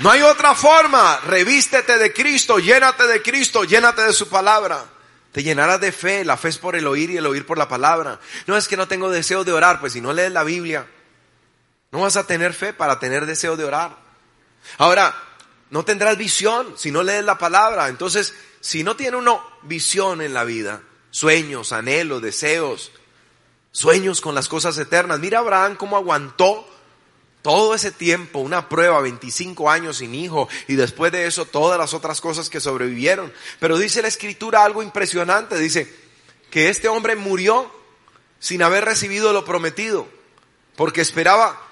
[0.00, 1.20] No hay otra forma.
[1.26, 4.84] Revístete de Cristo, llénate de Cristo, llénate de su palabra.
[5.32, 6.24] Te llenarás de fe.
[6.24, 8.18] La fe es por el oír y el oír por la palabra.
[8.46, 10.86] No es que no tengo deseo de orar, pues si no lees la Biblia,
[11.92, 13.96] no vas a tener fe para tener deseo de orar.
[14.78, 15.14] Ahora,
[15.70, 17.88] no tendrás visión si no lees la palabra.
[17.88, 20.80] Entonces, si no tiene uno visión en la vida,
[21.10, 22.92] sueños, anhelos, deseos,
[23.70, 25.20] sueños con las cosas eternas.
[25.20, 26.66] Mira Abraham cómo aguantó
[27.42, 31.94] todo ese tiempo, una prueba, 25 años sin hijo, y después de eso todas las
[31.94, 33.32] otras cosas que sobrevivieron.
[33.58, 35.92] Pero dice la escritura algo impresionante, dice
[36.50, 37.70] que este hombre murió
[38.38, 40.06] sin haber recibido lo prometido,
[40.76, 41.70] porque esperaba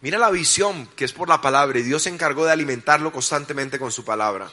[0.00, 3.78] Mira la visión que es por la palabra y Dios se encargó de alimentarlo constantemente
[3.78, 4.50] con su palabra.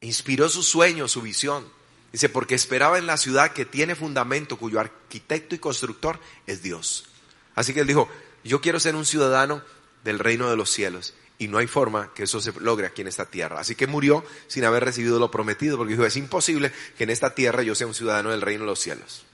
[0.00, 1.66] Inspiró su sueño, su visión.
[2.12, 7.06] Dice, porque esperaba en la ciudad que tiene fundamento, cuyo arquitecto y constructor es Dios.
[7.54, 8.08] Así que él dijo,
[8.48, 9.62] yo quiero ser un ciudadano
[10.04, 11.14] del reino de los cielos.
[11.40, 13.60] Y no hay forma que eso se logre aquí en esta tierra.
[13.60, 17.34] Así que murió sin haber recibido lo prometido, porque dijo, es imposible que en esta
[17.36, 19.24] tierra yo sea un ciudadano del reino de los cielos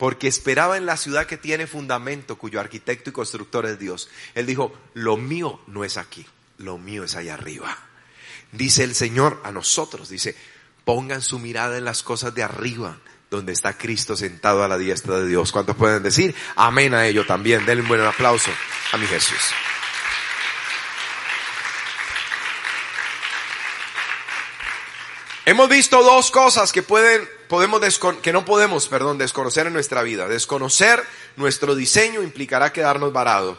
[0.00, 4.08] porque esperaba en la ciudad que tiene fundamento, cuyo arquitecto y constructor es Dios.
[4.34, 6.24] Él dijo, lo mío no es aquí,
[6.56, 7.76] lo mío es allá arriba.
[8.50, 10.34] Dice el Señor a nosotros, dice,
[10.86, 12.98] pongan su mirada en las cosas de arriba,
[13.30, 15.52] donde está Cristo sentado a la diestra de Dios.
[15.52, 16.34] ¿Cuántos pueden decir?
[16.56, 17.64] Amén a ello también.
[17.64, 18.50] Denle un buen aplauso
[18.92, 19.38] a mi Jesús.
[25.46, 27.80] Hemos visto dos cosas que pueden podemos
[28.20, 30.26] que no podemos, perdón, desconocer en nuestra vida.
[30.26, 31.02] Desconocer
[31.36, 33.58] nuestro diseño implicará quedarnos varados.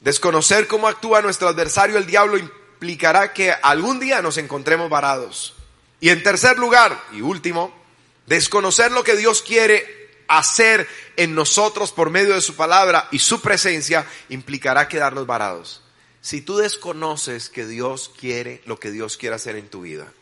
[0.00, 5.54] Desconocer cómo actúa nuestro adversario el diablo implicará que algún día nos encontremos varados.
[6.00, 7.81] Y en tercer lugar, y último,
[8.26, 13.40] desconocer lo que Dios quiere hacer en nosotros por medio de su palabra y su
[13.40, 15.82] presencia implicará quedarnos varados.
[16.20, 20.12] Si tú desconoces que Dios quiere lo que Dios quiere hacer en tu vida,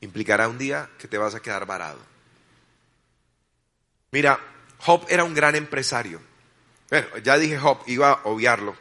[0.00, 1.98] implicará un día que te vas a quedar varado.
[4.12, 4.38] Mira,
[4.78, 6.20] Job era un gran empresario.
[6.90, 8.76] Bueno, ya dije Job, iba a obviarlo.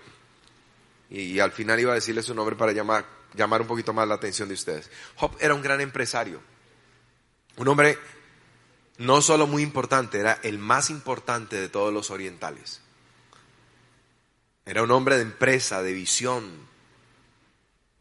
[1.10, 4.16] Y, al final iba a decirle su nombre para llamar, llamar un poquito más la
[4.16, 4.90] atención de ustedes.
[5.16, 6.42] Job era un gran empresario.
[7.58, 7.98] Un hombre
[8.98, 12.82] no solo muy importante, era el más importante de todos los orientales.
[14.66, 16.68] Era un hombre de empresa, de visión.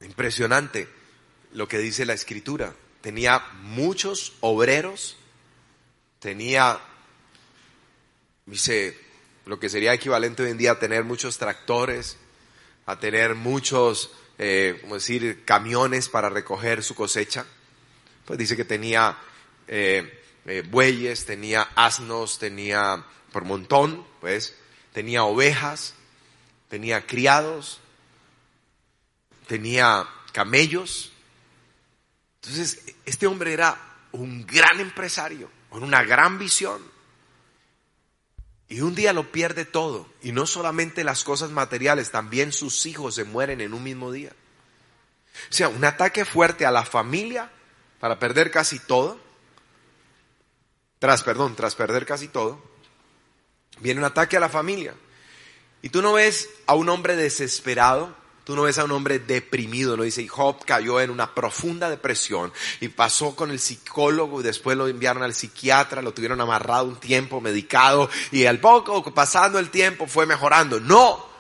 [0.01, 0.89] Impresionante
[1.53, 2.75] lo que dice la escritura
[3.05, 5.19] tenía muchos obreros,
[6.21, 6.81] tenía,
[8.47, 8.99] dice,
[9.45, 12.17] lo que sería equivalente hoy en día a tener muchos tractores,
[12.87, 17.45] a tener muchos, eh, como decir, camiones para recoger su cosecha.
[18.25, 19.19] Pues dice que tenía
[19.69, 24.57] eh, eh, bueyes, tenía asnos, tenía por montón, pues,
[24.93, 25.95] tenía ovejas,
[26.69, 27.81] tenía criados,
[29.47, 31.15] tenía camellos,
[32.45, 33.79] entonces, este hombre era
[34.13, 36.83] un gran empresario, con una gran visión.
[38.69, 40.07] Y un día lo pierde todo.
[40.21, 44.33] Y no solamente las cosas materiales, también sus hijos se mueren en un mismo día.
[45.51, 47.51] O sea, un ataque fuerte a la familia
[47.99, 49.19] para perder casi todo.
[51.05, 52.59] Tras, perdón, tras perder casi todo.
[53.81, 54.95] Viene un ataque a la familia.
[55.83, 59.99] Y tú no ves a un hombre desesperado, Tú no ves a un hombre deprimido,
[59.99, 64.45] no dice, y Job cayó en una profunda depresión y pasó con el psicólogo y
[64.45, 69.59] después lo enviaron al psiquiatra, lo tuvieron amarrado un tiempo, medicado y al poco, pasando
[69.59, 70.79] el tiempo, fue mejorando.
[70.81, 71.34] No,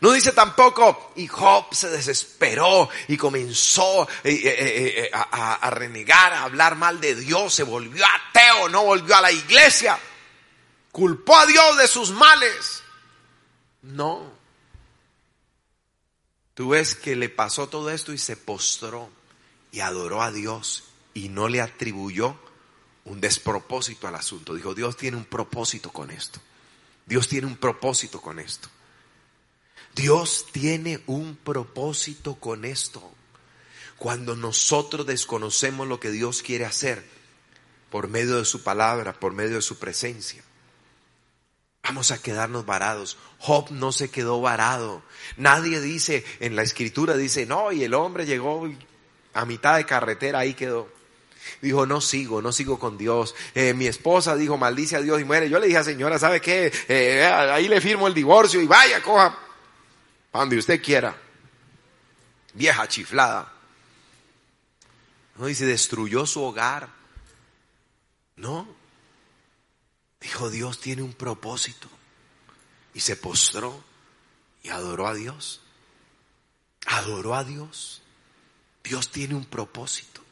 [0.00, 6.32] no dice tampoco, y Job se desesperó y comenzó eh, eh, eh, a, a renegar,
[6.32, 9.98] a hablar mal de Dios, se volvió ateo, no volvió a la iglesia,
[10.92, 12.82] culpó a Dios de sus males.
[13.82, 14.32] No.
[16.54, 19.10] Tú ves que le pasó todo esto y se postró
[19.72, 20.84] y adoró a Dios
[21.14, 22.36] y no le atribuyó
[23.04, 24.54] un despropósito al asunto.
[24.54, 26.40] Dijo, Dios tiene un propósito con esto.
[27.06, 28.68] Dios tiene un propósito con esto.
[29.94, 33.10] Dios tiene un propósito con esto.
[33.98, 37.04] Cuando nosotros desconocemos lo que Dios quiere hacer
[37.90, 40.42] por medio de su palabra, por medio de su presencia,
[41.82, 43.18] vamos a quedarnos varados.
[43.38, 45.02] Job no se quedó varado.
[45.36, 48.70] Nadie dice, en la escritura dice, no, y el hombre llegó
[49.34, 50.88] a mitad de carretera, ahí quedó.
[51.60, 53.34] Dijo, no sigo, no sigo con Dios.
[53.54, 55.48] Eh, mi esposa dijo, maldice a Dios y muere.
[55.50, 56.72] Yo le dije, señora, ¿sabe qué?
[56.88, 59.38] Eh, ahí le firmo el divorcio y vaya, coja,
[60.32, 61.16] donde usted quiera.
[62.54, 63.52] Vieja chiflada.
[65.36, 66.88] No dice, destruyó su hogar.
[68.36, 68.68] No.
[70.20, 71.88] Dijo, Dios tiene un propósito.
[72.94, 73.82] Y se postró
[74.62, 75.60] y adoró a Dios.
[76.86, 78.02] Adoró a Dios.
[78.82, 80.22] Dios tiene un propósito.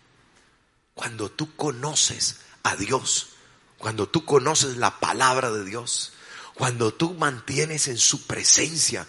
[0.94, 3.30] Cuando tú conoces a Dios,
[3.78, 6.12] cuando tú conoces la palabra de Dios,
[6.54, 9.06] cuando tú mantienes en su presencia,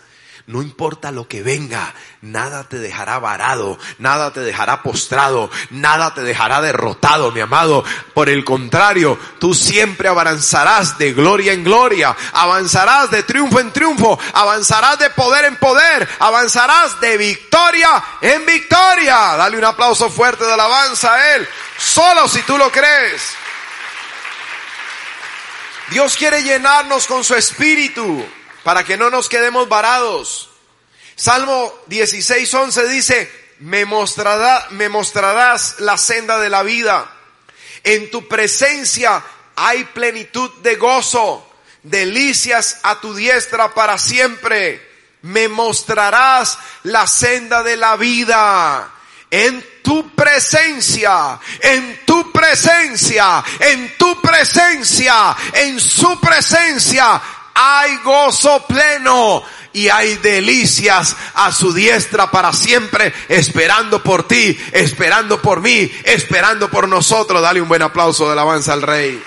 [0.50, 6.22] no importa lo que venga, nada te dejará varado, nada te dejará postrado, nada te
[6.22, 7.84] dejará derrotado, mi amado.
[8.16, 14.18] Por el contrario, tú siempre avanzarás de gloria en gloria, avanzarás de triunfo en triunfo,
[14.34, 19.36] avanzarás de poder en poder, avanzarás de victoria en victoria.
[19.38, 21.48] Dale un aplauso fuerte de alabanza a Él,
[21.78, 23.36] solo si tú lo crees.
[25.92, 28.26] Dios quiere llenarnos con su espíritu
[28.64, 30.50] para que no nos quedemos varados.
[31.16, 37.12] Salmo 16, 11 dice, me, mostrará, me mostrarás la senda de la vida.
[37.84, 39.24] En tu presencia
[39.56, 41.46] hay plenitud de gozo,
[41.84, 44.88] delicias a tu diestra para siempre.
[45.22, 48.94] Me mostrarás la senda de la vida.
[49.32, 57.22] En tu presencia, en tu presencia, en tu presencia, en su presencia
[57.62, 59.44] hay gozo pleno
[59.74, 66.70] y hay delicias a su diestra para siempre, esperando por ti, esperando por mí, esperando
[66.70, 67.42] por nosotros.
[67.42, 69.22] Dale un buen aplauso de alabanza al Rey.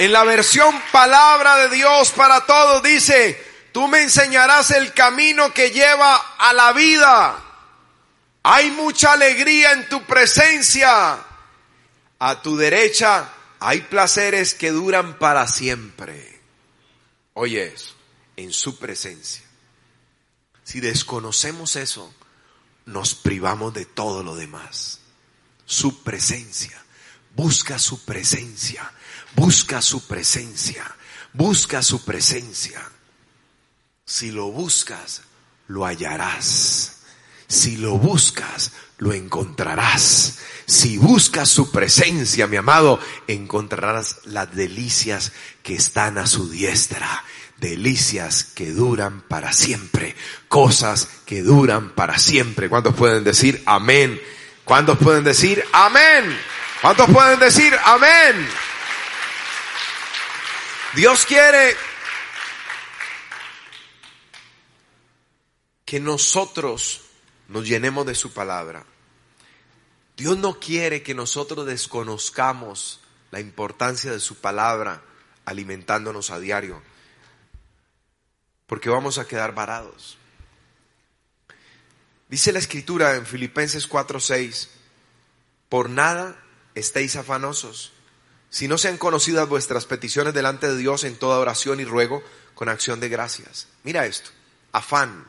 [0.00, 5.70] En la versión palabra de Dios para todos dice, tú me enseñarás el camino que
[5.70, 7.36] lleva a la vida.
[8.42, 11.16] Hay mucha alegría en tu presencia.
[12.18, 13.28] A tu derecha
[13.66, 16.40] hay placeres que duran para siempre.
[17.34, 17.96] Oye eso,
[18.36, 19.42] en su presencia.
[20.62, 22.14] Si desconocemos eso,
[22.84, 25.00] nos privamos de todo lo demás.
[25.64, 26.80] Su presencia.
[27.34, 28.88] Busca su presencia.
[29.34, 30.96] Busca su presencia.
[31.32, 32.88] Busca su presencia.
[34.04, 35.22] Si lo buscas,
[35.66, 36.98] lo hallarás.
[37.48, 40.38] Si lo buscas, lo encontrarás.
[40.66, 45.32] Si buscas su presencia, mi amado, encontrarás las delicias
[45.62, 47.24] que están a su diestra.
[47.58, 50.14] Delicias que duran para siempre.
[50.48, 52.68] Cosas que duran para siempre.
[52.68, 54.20] ¿Cuántos pueden decir amén?
[54.64, 56.36] ¿Cuántos pueden decir amén?
[56.82, 58.48] ¿Cuántos pueden decir amén?
[60.94, 61.76] Dios quiere
[65.84, 67.05] que nosotros
[67.48, 68.84] nos llenemos de su palabra.
[70.16, 75.02] Dios no quiere que nosotros desconozcamos la importancia de su palabra
[75.44, 76.82] alimentándonos a diario,
[78.66, 80.18] porque vamos a quedar varados.
[82.28, 84.68] Dice la escritura en Filipenses 4:6,
[85.68, 86.42] por nada
[86.74, 87.92] estéis afanosos,
[88.50, 92.22] si no sean conocidas vuestras peticiones delante de Dios en toda oración y ruego
[92.54, 93.68] con acción de gracias.
[93.84, 94.30] Mira esto,
[94.72, 95.28] afán,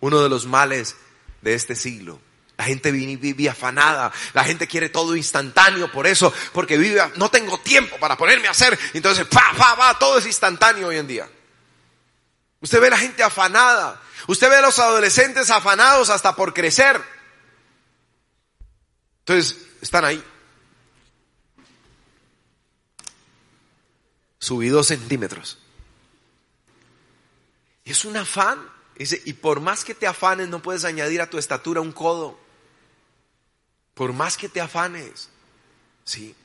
[0.00, 0.96] uno de los males
[1.42, 2.20] de este siglo.
[2.56, 7.58] La gente vive, afanada, la gente quiere todo instantáneo por eso, porque vive, no tengo
[7.60, 11.30] tiempo para ponerme a hacer, entonces, pa, pa, pa, todo es instantáneo hoy en día.
[12.60, 17.00] Usted ve a la gente afanada, usted ve a los adolescentes afanados hasta por crecer.
[19.20, 20.22] Entonces, están ahí.
[24.38, 25.58] Subí dos centímetros.
[27.84, 28.69] Es un afán
[29.00, 32.38] Dice, y por más que te afanes, no puedes añadir a tu estatura un codo.
[33.94, 35.30] Por más que te afanes.
[36.04, 36.36] Sí.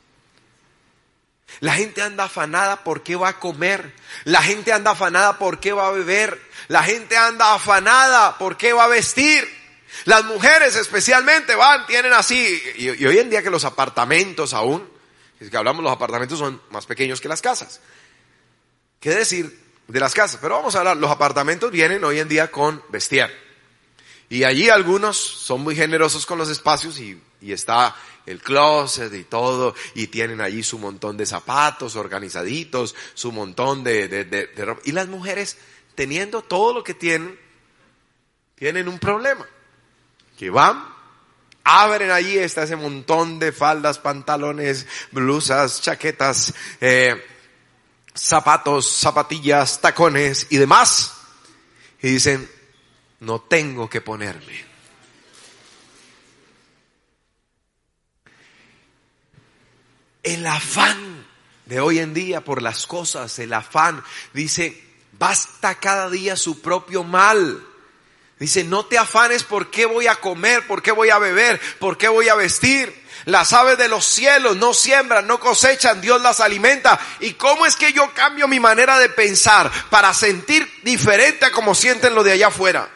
[1.60, 3.93] La gente anda afanada por qué va a comer.
[4.24, 6.41] La gente anda afanada por qué va a beber.
[6.70, 9.45] La gente anda afanada por qué va a vestir.
[10.06, 12.64] Las mujeres especialmente van, tienen así.
[12.78, 14.89] Y, y hoy en día que los apartamentos aún,
[15.41, 17.82] es que hablamos los apartamentos son más pequeños que las casas.
[19.01, 19.64] ¿Qué decir?
[19.88, 20.40] De las casas.
[20.42, 23.46] Pero vamos a hablar, los apartamentos vienen hoy en día con vestier.
[24.30, 29.24] Y allí algunos son muy generosos con los espacios y, y está el closet y
[29.24, 34.66] todo, y tienen allí su montón de zapatos organizaditos, su montón de, de, de, de
[34.66, 34.82] ropa.
[34.86, 35.58] Y las mujeres,
[35.94, 37.40] teniendo todo lo que tienen,
[38.56, 39.46] tienen un problema.
[40.38, 40.84] Que van,
[41.64, 47.24] abren allí, está ese montón de faldas, pantalones, blusas, chaquetas, eh,
[48.16, 51.13] zapatos, zapatillas, tacones y demás.
[52.01, 52.49] Y dicen,
[53.20, 54.66] no tengo que ponerme.
[60.24, 61.26] El afán
[61.66, 64.03] de hoy en día por las cosas, el afán,
[64.34, 67.63] dice, basta cada día su propio mal.
[68.39, 71.97] Dice, no te afanes por qué voy a comer, por qué voy a beber, por
[71.97, 73.05] qué voy a vestir.
[73.26, 77.00] Las aves de los cielos no siembran, no cosechan, Dios las alimenta.
[77.20, 81.74] ¿Y cómo es que yo cambio mi manera de pensar para sentir diferente a como
[81.74, 82.88] sienten los de allá afuera?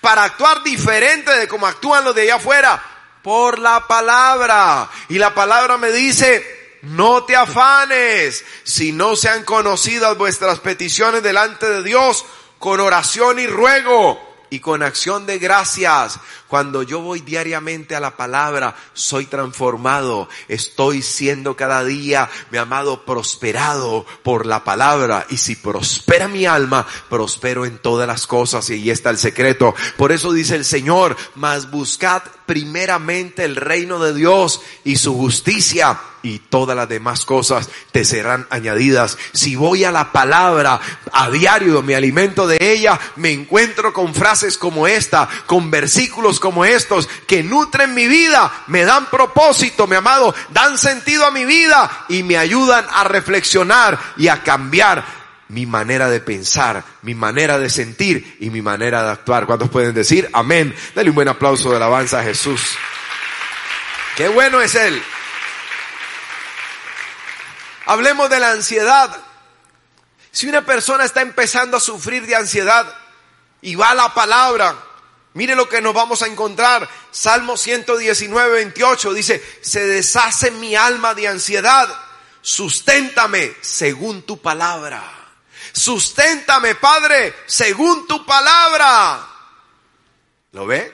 [0.00, 2.82] Para actuar diferente de como actúan los de allá afuera.
[3.22, 4.88] Por la palabra.
[5.10, 11.68] Y la palabra me dice, no te afanes si no sean conocidas vuestras peticiones delante
[11.68, 12.24] de Dios
[12.58, 16.18] con oración y ruego y con acción de gracias.
[16.48, 20.28] Cuando yo voy diariamente a la palabra, soy transformado.
[20.48, 25.26] Estoy siendo cada día, mi amado, prosperado por la palabra.
[25.30, 28.70] Y si prospera mi alma, prospero en todas las cosas.
[28.70, 29.74] Y ahí está el secreto.
[29.96, 35.98] Por eso dice el Señor, mas buscad primeramente el reino de Dios y su justicia
[36.26, 39.16] y todas las demás cosas te serán añadidas.
[39.32, 40.80] Si voy a la palabra
[41.12, 46.64] a diario, me alimento de ella, me encuentro con frases como esta, con versículos como
[46.64, 52.06] estos que nutren mi vida, me dan propósito, mi amado, dan sentido a mi vida
[52.08, 55.04] y me ayudan a reflexionar y a cambiar
[55.48, 59.46] mi manera de pensar, mi manera de sentir y mi manera de actuar.
[59.46, 60.74] ¿Cuántos pueden decir amén?
[60.92, 62.76] Dale un buen aplauso de alabanza a Jesús.
[64.16, 65.00] Qué bueno es Él.
[67.86, 69.16] Hablemos de la ansiedad.
[70.32, 72.92] Si una persona está empezando a sufrir de ansiedad
[73.62, 74.76] y va a la palabra,
[75.34, 76.88] mire lo que nos vamos a encontrar.
[77.12, 81.88] Salmo 119, 28 dice, se deshace mi alma de ansiedad,
[82.42, 85.02] susténtame según tu palabra.
[85.72, 89.28] Susténtame, Padre, según tu palabra.
[90.52, 90.92] ¿Lo ve?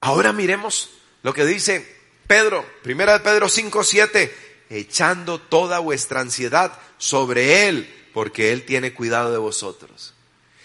[0.00, 0.90] Ahora miremos
[1.22, 7.92] lo que dice Pedro, primera de Pedro 5, 7 echando toda vuestra ansiedad sobre Él,
[8.12, 10.14] porque Él tiene cuidado de vosotros.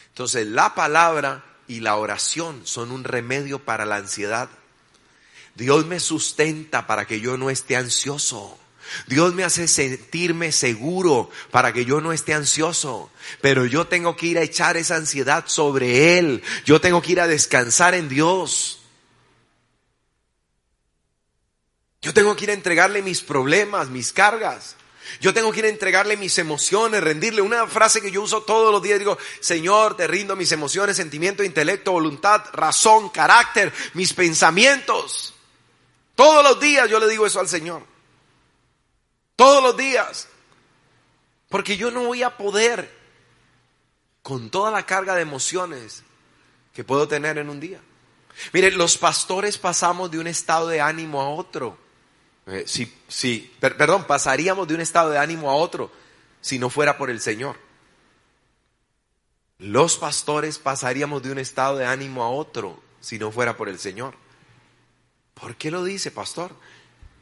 [0.10, 4.50] Entonces la palabra y la oración son un remedio para la ansiedad.
[5.56, 8.58] Dios me sustenta para que yo no esté ansioso.
[9.08, 13.10] Dios me hace sentirme seguro para que yo no esté ansioso.
[13.42, 16.44] Pero yo tengo que ir a echar esa ansiedad sobre Él.
[16.66, 18.81] Yo tengo que ir a descansar en Dios.
[22.02, 24.76] Yo tengo que ir a entregarle mis problemas, mis cargas.
[25.20, 27.42] Yo tengo que ir a entregarle mis emociones, rendirle.
[27.42, 31.44] Una frase que yo uso todos los días, digo, Señor, te rindo mis emociones, sentimiento,
[31.44, 35.36] intelecto, voluntad, razón, carácter, mis pensamientos.
[36.16, 37.84] Todos los días yo le digo eso al Señor.
[39.36, 40.28] Todos los días.
[41.50, 42.90] Porque yo no voy a poder
[44.24, 46.04] con toda la carga de emociones
[46.74, 47.82] que puedo tener en un día.
[48.54, 51.78] Mire, los pastores pasamos de un estado de ánimo a otro.
[52.48, 55.92] Eh, sí, sí, perdón, pasaríamos de un estado de ánimo a otro
[56.42, 57.56] si no fuera por el Señor.
[59.60, 63.78] Los pastores pasaríamos de un estado de ánimo a otro si no fuera por el
[63.78, 64.16] Señor.
[65.36, 66.52] ¿Por qué lo dice, pastor?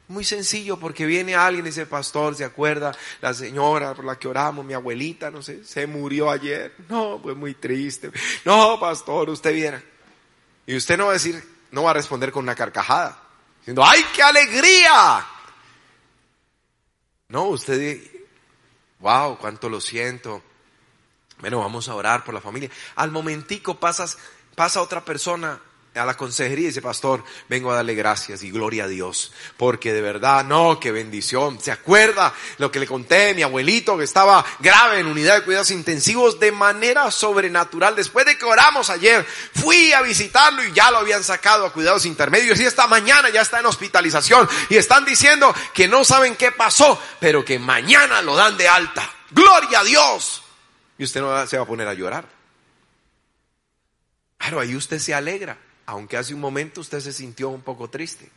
[0.08, 2.96] Muy sencillo, porque viene alguien y dice, pastor, ¿se acuerda?
[3.22, 6.74] La señora por la que oramos, mi abuelita, no sé, se murió ayer.
[6.90, 8.10] No, pues muy triste.
[8.46, 9.84] No, pastor, usted viera.
[10.66, 13.29] Y usted no va a decir, no va a responder con una carcajada.
[13.78, 15.26] ¡Ay, qué alegría!
[17.30, 18.02] No, usted,
[19.00, 20.42] wow, cuánto lo siento.
[21.40, 22.70] Bueno, vamos a orar por la familia.
[22.96, 24.18] Al momentico pasas,
[24.56, 25.62] pasa otra persona
[25.96, 29.92] a la consejería y dice, pastor, vengo a darle gracias y gloria a Dios, porque
[29.92, 31.60] de verdad, no, qué bendición.
[31.60, 33.34] ¿Se acuerda lo que le conté?
[33.34, 37.96] Mi abuelito que estaba grave en unidad de cuidados intensivos de manera sobrenatural.
[37.96, 39.26] Después de que oramos ayer,
[39.56, 43.42] fui a visitarlo y ya lo habían sacado a cuidados intermedios y esta mañana ya
[43.42, 48.36] está en hospitalización y están diciendo que no saben qué pasó, pero que mañana lo
[48.36, 49.12] dan de alta.
[49.32, 50.44] Gloria a Dios.
[50.98, 52.26] Y usted no se va a poner a llorar.
[54.38, 55.58] Claro, ahí usted se alegra
[55.90, 58.30] aunque hace un momento usted se sintió un poco triste.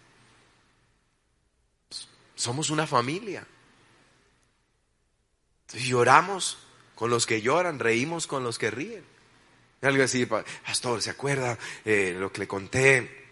[2.35, 3.47] Somos una familia.
[5.75, 6.59] Lloramos
[6.95, 9.05] con los que lloran, reímos con los que ríen.
[9.83, 13.23] algo así, pastor, ¿se acuerda eh, lo que le conté?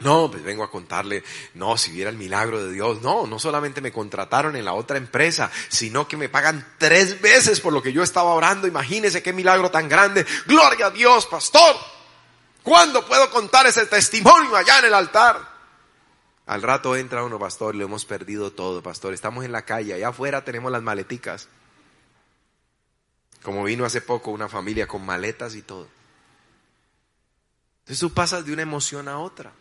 [0.00, 1.22] No, pues vengo a contarle,
[1.54, 4.96] no, si viera el milagro de Dios, no, no solamente me contrataron en la otra
[4.96, 9.32] empresa, sino que me pagan tres veces por lo que yo estaba orando, imagínese qué
[9.32, 11.76] milagro tan grande, gloria a Dios, pastor,
[12.62, 15.50] ¿cuándo puedo contar ese testimonio allá en el altar?
[16.46, 20.08] Al rato entra uno, pastor, lo hemos perdido todo, pastor, estamos en la calle, allá
[20.08, 21.48] afuera tenemos las maleticas,
[23.42, 25.88] como vino hace poco una familia con maletas y todo.
[27.80, 29.52] Entonces tú pasas de una emoción a otra.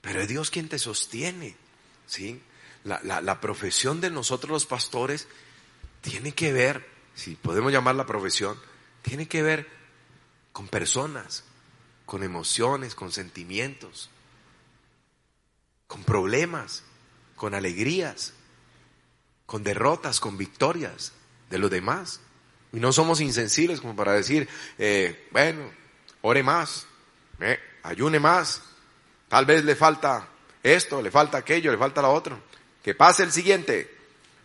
[0.00, 1.56] Pero es Dios quien te sostiene.
[2.06, 2.42] ¿sí?
[2.84, 5.28] La, la, profesión de nosotros los pastores
[6.00, 8.60] tiene que ver, si podemos llamar la profesión,
[9.02, 9.68] tiene que ver
[10.52, 11.44] con personas,
[12.06, 14.10] con emociones, con sentimientos,
[15.86, 16.82] con problemas,
[17.36, 18.32] con alegrías,
[19.46, 21.12] con derrotas, con victorias
[21.50, 22.20] de los demás.
[22.72, 24.48] Y no somos insensibles como para decir,
[24.78, 25.70] eh, bueno,
[26.22, 26.86] ore más,
[27.40, 28.62] eh, ayune más,
[29.32, 30.28] Tal vez le falta
[30.62, 32.38] esto, le falta aquello, le falta lo otro.
[32.82, 33.90] Que pase el siguiente.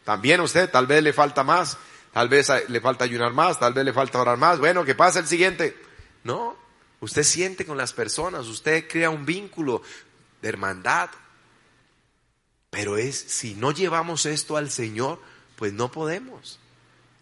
[0.06, 1.78] También usted, tal vez le falta más,
[2.14, 4.60] tal vez le falta ayunar más, tal vez le falta orar más.
[4.60, 5.76] Bueno, que pase el siguiente.
[6.24, 6.56] No,
[7.00, 9.82] usted siente con las personas, usted crea un vínculo
[10.42, 11.10] de hermandad.
[12.70, 15.22] Pero es, si no llevamos esto al Señor,
[15.56, 16.60] pues no podemos.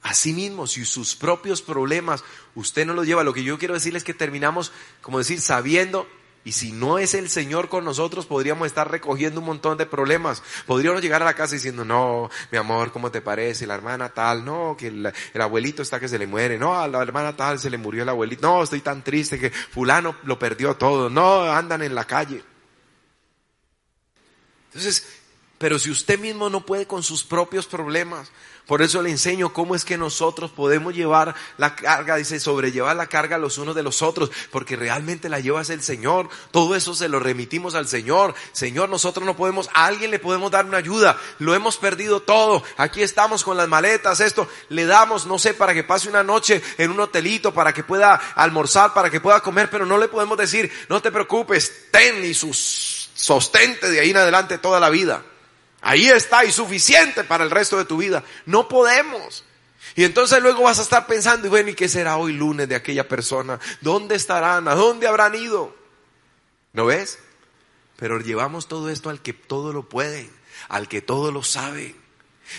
[0.02, 2.24] Asimismo, si sus propios problemas
[2.54, 4.72] usted no los lleva, lo que yo quiero decirles es que terminamos,
[5.02, 6.08] como decir, sabiendo
[6.46, 10.44] y si no es el Señor con nosotros, podríamos estar recogiendo un montón de problemas.
[10.68, 13.66] Podríamos llegar a la casa diciendo, no, mi amor, ¿cómo te parece?
[13.66, 17.02] La hermana tal, no, que el, abuelito está que se le muere, no, a la
[17.02, 20.76] hermana tal se le murió el abuelito, no, estoy tan triste que fulano lo perdió
[20.76, 22.44] todo, no, andan en la calle.
[24.68, 25.04] Entonces,
[25.58, 28.30] pero si usted mismo no puede con sus propios problemas,
[28.66, 33.08] por eso le enseño cómo es que nosotros podemos llevar la carga, dice, sobrellevar la
[33.08, 36.30] carga los unos de los otros, porque realmente la llevas el Señor.
[36.52, 38.34] Todo eso se lo remitimos al Señor.
[38.54, 41.18] Señor, nosotros no podemos, a alguien le podemos dar una ayuda.
[41.38, 42.64] Lo hemos perdido todo.
[42.78, 44.48] Aquí estamos con las maletas, esto.
[44.70, 48.16] Le damos, no sé, para que pase una noche en un hotelito, para que pueda
[48.36, 52.34] almorzar, para que pueda comer, pero no le podemos decir, no te preocupes, ten y
[52.34, 55.24] sus sostente de ahí en adelante toda la vida.
[55.86, 58.24] Ahí está y suficiente para el resto de tu vida.
[58.48, 59.44] No podemos.
[59.96, 62.74] Y entonces luego vas a estar pensando, y bueno, ¿y qué será hoy lunes de
[62.74, 63.60] aquella persona?
[63.82, 64.68] ¿Dónde estarán?
[64.68, 65.76] ¿A dónde habrán ido?
[66.74, 67.20] ¿No ves?
[67.98, 70.28] Pero llevamos todo esto al que todo lo puede,
[70.70, 71.96] al que todo lo sabe.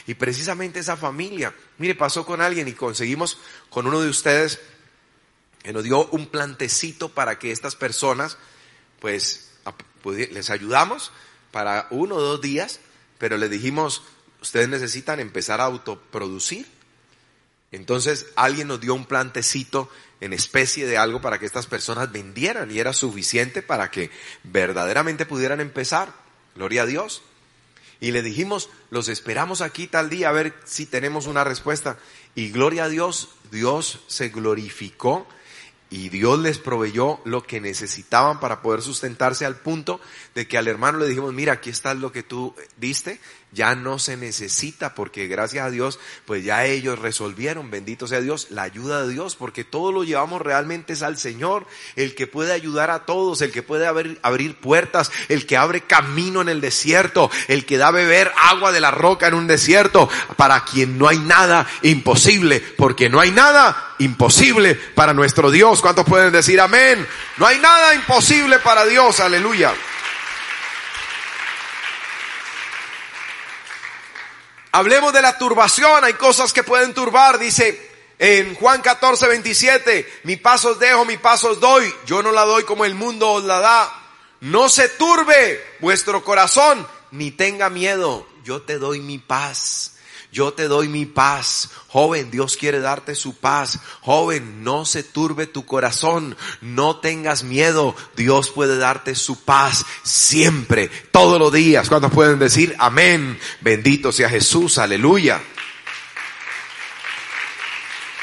[0.07, 3.39] Y precisamente esa familia, mire, pasó con alguien y conseguimos
[3.71, 4.61] con uno de ustedes
[5.65, 8.39] que nos dio un plantecito para que estas personas,
[9.01, 9.51] pues,
[10.05, 11.11] les ayudamos
[11.51, 12.79] para uno o dos días
[13.19, 14.03] pero le dijimos,
[14.41, 16.67] ustedes necesitan empezar a autoproducir.
[17.73, 19.91] Entonces alguien nos dio un plantecito
[20.21, 24.11] en especie de algo para que estas personas vendieran y era suficiente para que
[24.45, 26.13] verdaderamente pudieran empezar.
[26.55, 27.23] Gloria a Dios.
[28.01, 31.99] Y le dijimos, los esperamos aquí tal día a ver si tenemos una respuesta.
[32.35, 35.27] Y gloria a Dios, Dios se glorificó
[35.89, 40.01] y Dios les proveyó lo que necesitaban para poder sustentarse al punto
[40.35, 43.21] de que al hermano le dijimos, mira, aquí está lo que tú diste,
[43.57, 48.49] ya no se necesita porque gracias a Dios, pues ya ellos resolvieron, bendito sea Dios,
[48.51, 52.53] la ayuda de Dios, porque todo lo llevamos realmente es al Señor, el que puede
[52.53, 56.61] ayudar a todos, el que puede abrir, abrir puertas, el que abre camino en el
[56.61, 61.09] desierto, el que da beber agua de la roca en un desierto, para quien no
[61.09, 65.81] hay nada imposible, porque no hay nada imposible para nuestro Dios.
[65.81, 67.07] ¿Cuántos pueden decir amén?
[67.39, 69.73] No hay nada imposible para Dios, aleluya.
[74.77, 80.37] Hablemos de la turbación, hay cosas que pueden turbar, dice en Juan 14, 27, mi
[80.37, 83.45] paso os dejo, mi paso os doy, yo no la doy como el mundo os
[83.45, 83.91] la da.
[84.41, 89.96] No se turbe vuestro corazón, ni tenga miedo, yo te doy mi paz.
[90.37, 91.71] Yo te doy mi paz.
[91.89, 93.79] Joven, Dios quiere darte su paz.
[94.03, 96.37] Joven, no se turbe tu corazón.
[96.61, 97.97] No tengas miedo.
[98.17, 101.89] Dios puede darte su paz siempre, todos los días.
[101.89, 103.41] ¿Cuántos pueden decir amén?
[103.63, 104.77] Bendito sea Jesús.
[104.77, 105.41] Aleluya.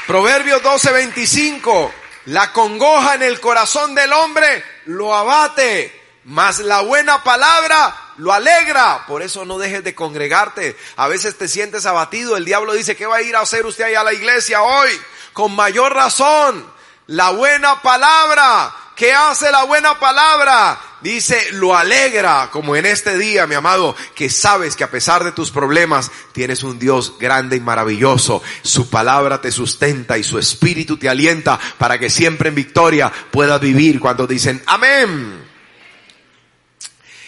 [0.06, 1.90] Proverbios 12:25.
[2.26, 9.04] La congoja en el corazón del hombre lo abate, mas la buena palabra lo alegra.
[9.06, 10.76] Por eso no dejes de congregarte.
[10.96, 12.36] A veces te sientes abatido.
[12.36, 14.90] El diablo dice, ¿qué va a ir a hacer usted allá a la iglesia hoy?
[15.32, 16.66] Con mayor razón,
[17.06, 18.74] la buena palabra.
[18.96, 20.80] ¿Qué hace la buena palabra?
[21.04, 25.32] dice, lo alegra, como en este día, mi amado, que sabes que a pesar de
[25.32, 28.42] tus problemas, tienes un Dios grande y maravilloso.
[28.62, 33.60] Su palabra te sustenta y su espíritu te alienta para que siempre en victoria puedas
[33.60, 35.43] vivir cuando dicen amén.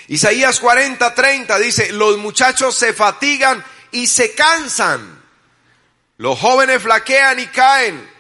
[0.08, 5.22] Isaías 40, 30 dice, los muchachos se fatigan y se cansan.
[6.18, 8.10] Los jóvenes flaquean y caen.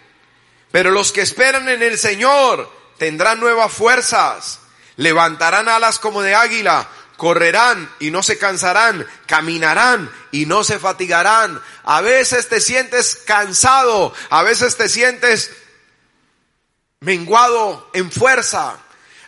[0.72, 4.60] Pero los que esperan en el Señor tendrán nuevas fuerzas.
[4.96, 6.88] Levantarán alas como de águila.
[7.16, 9.06] Correrán y no se cansarán.
[9.26, 11.62] Caminarán y no se fatigarán.
[11.84, 14.12] A veces te sientes cansado.
[14.28, 15.52] A veces te sientes
[17.00, 18.78] menguado en fuerza.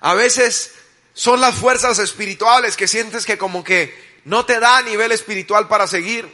[0.00, 0.72] A veces
[1.18, 3.92] son las fuerzas espirituales que sientes que como que
[4.24, 6.32] no te da nivel espiritual para seguir.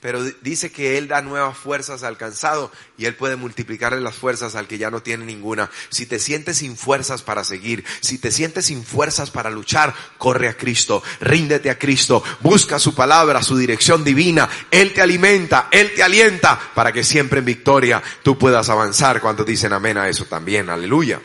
[0.00, 4.54] Pero dice que Él da nuevas fuerzas al cansado y Él puede multiplicarle las fuerzas
[4.54, 5.70] al que ya no tiene ninguna.
[5.90, 10.48] Si te sientes sin fuerzas para seguir, si te sientes sin fuerzas para luchar, corre
[10.48, 14.48] a Cristo, ríndete a Cristo, busca su palabra, su dirección divina.
[14.70, 19.20] Él te alimenta, Él te alienta para que siempre en victoria tú puedas avanzar.
[19.20, 21.20] Cuando dicen amén a eso también, aleluya.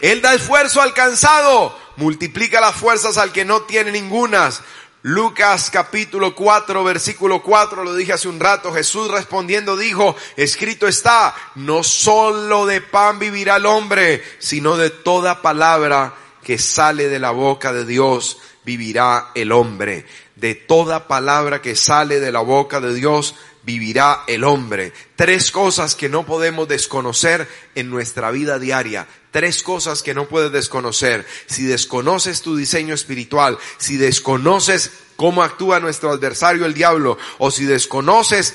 [0.00, 4.62] Él da esfuerzo al cansado, multiplica las fuerzas al que no tiene ningunas.
[5.02, 11.34] Lucas capítulo 4 versículo 4, lo dije hace un rato, Jesús respondiendo dijo, escrito está,
[11.54, 17.30] no solo de pan vivirá el hombre, sino de toda palabra que sale de la
[17.30, 20.04] boca de Dios vivirá el hombre.
[20.36, 24.92] De toda palabra que sale de la boca de Dios vivirá el hombre.
[25.16, 29.06] Tres cosas que no podemos desconocer en nuestra vida diaria.
[29.30, 31.26] Tres cosas que no puedes desconocer.
[31.46, 37.64] Si desconoces tu diseño espiritual, si desconoces cómo actúa nuestro adversario el diablo, o si
[37.64, 38.54] desconoces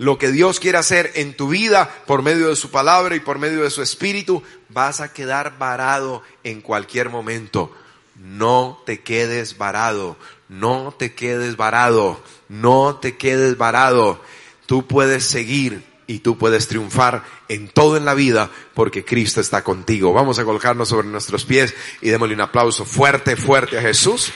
[0.00, 3.38] lo que Dios quiere hacer en tu vida por medio de su palabra y por
[3.38, 7.70] medio de su espíritu, vas a quedar varado en cualquier momento.
[8.16, 10.16] No te quedes varado,
[10.48, 12.18] no te quedes varado,
[12.48, 14.22] no te quedes varado.
[14.64, 19.62] Tú puedes seguir y tú puedes triunfar en todo en la vida porque Cristo está
[19.62, 20.12] contigo.
[20.12, 24.32] Vamos a colocarnos sobre nuestros pies y démosle un aplauso fuerte, fuerte a Jesús.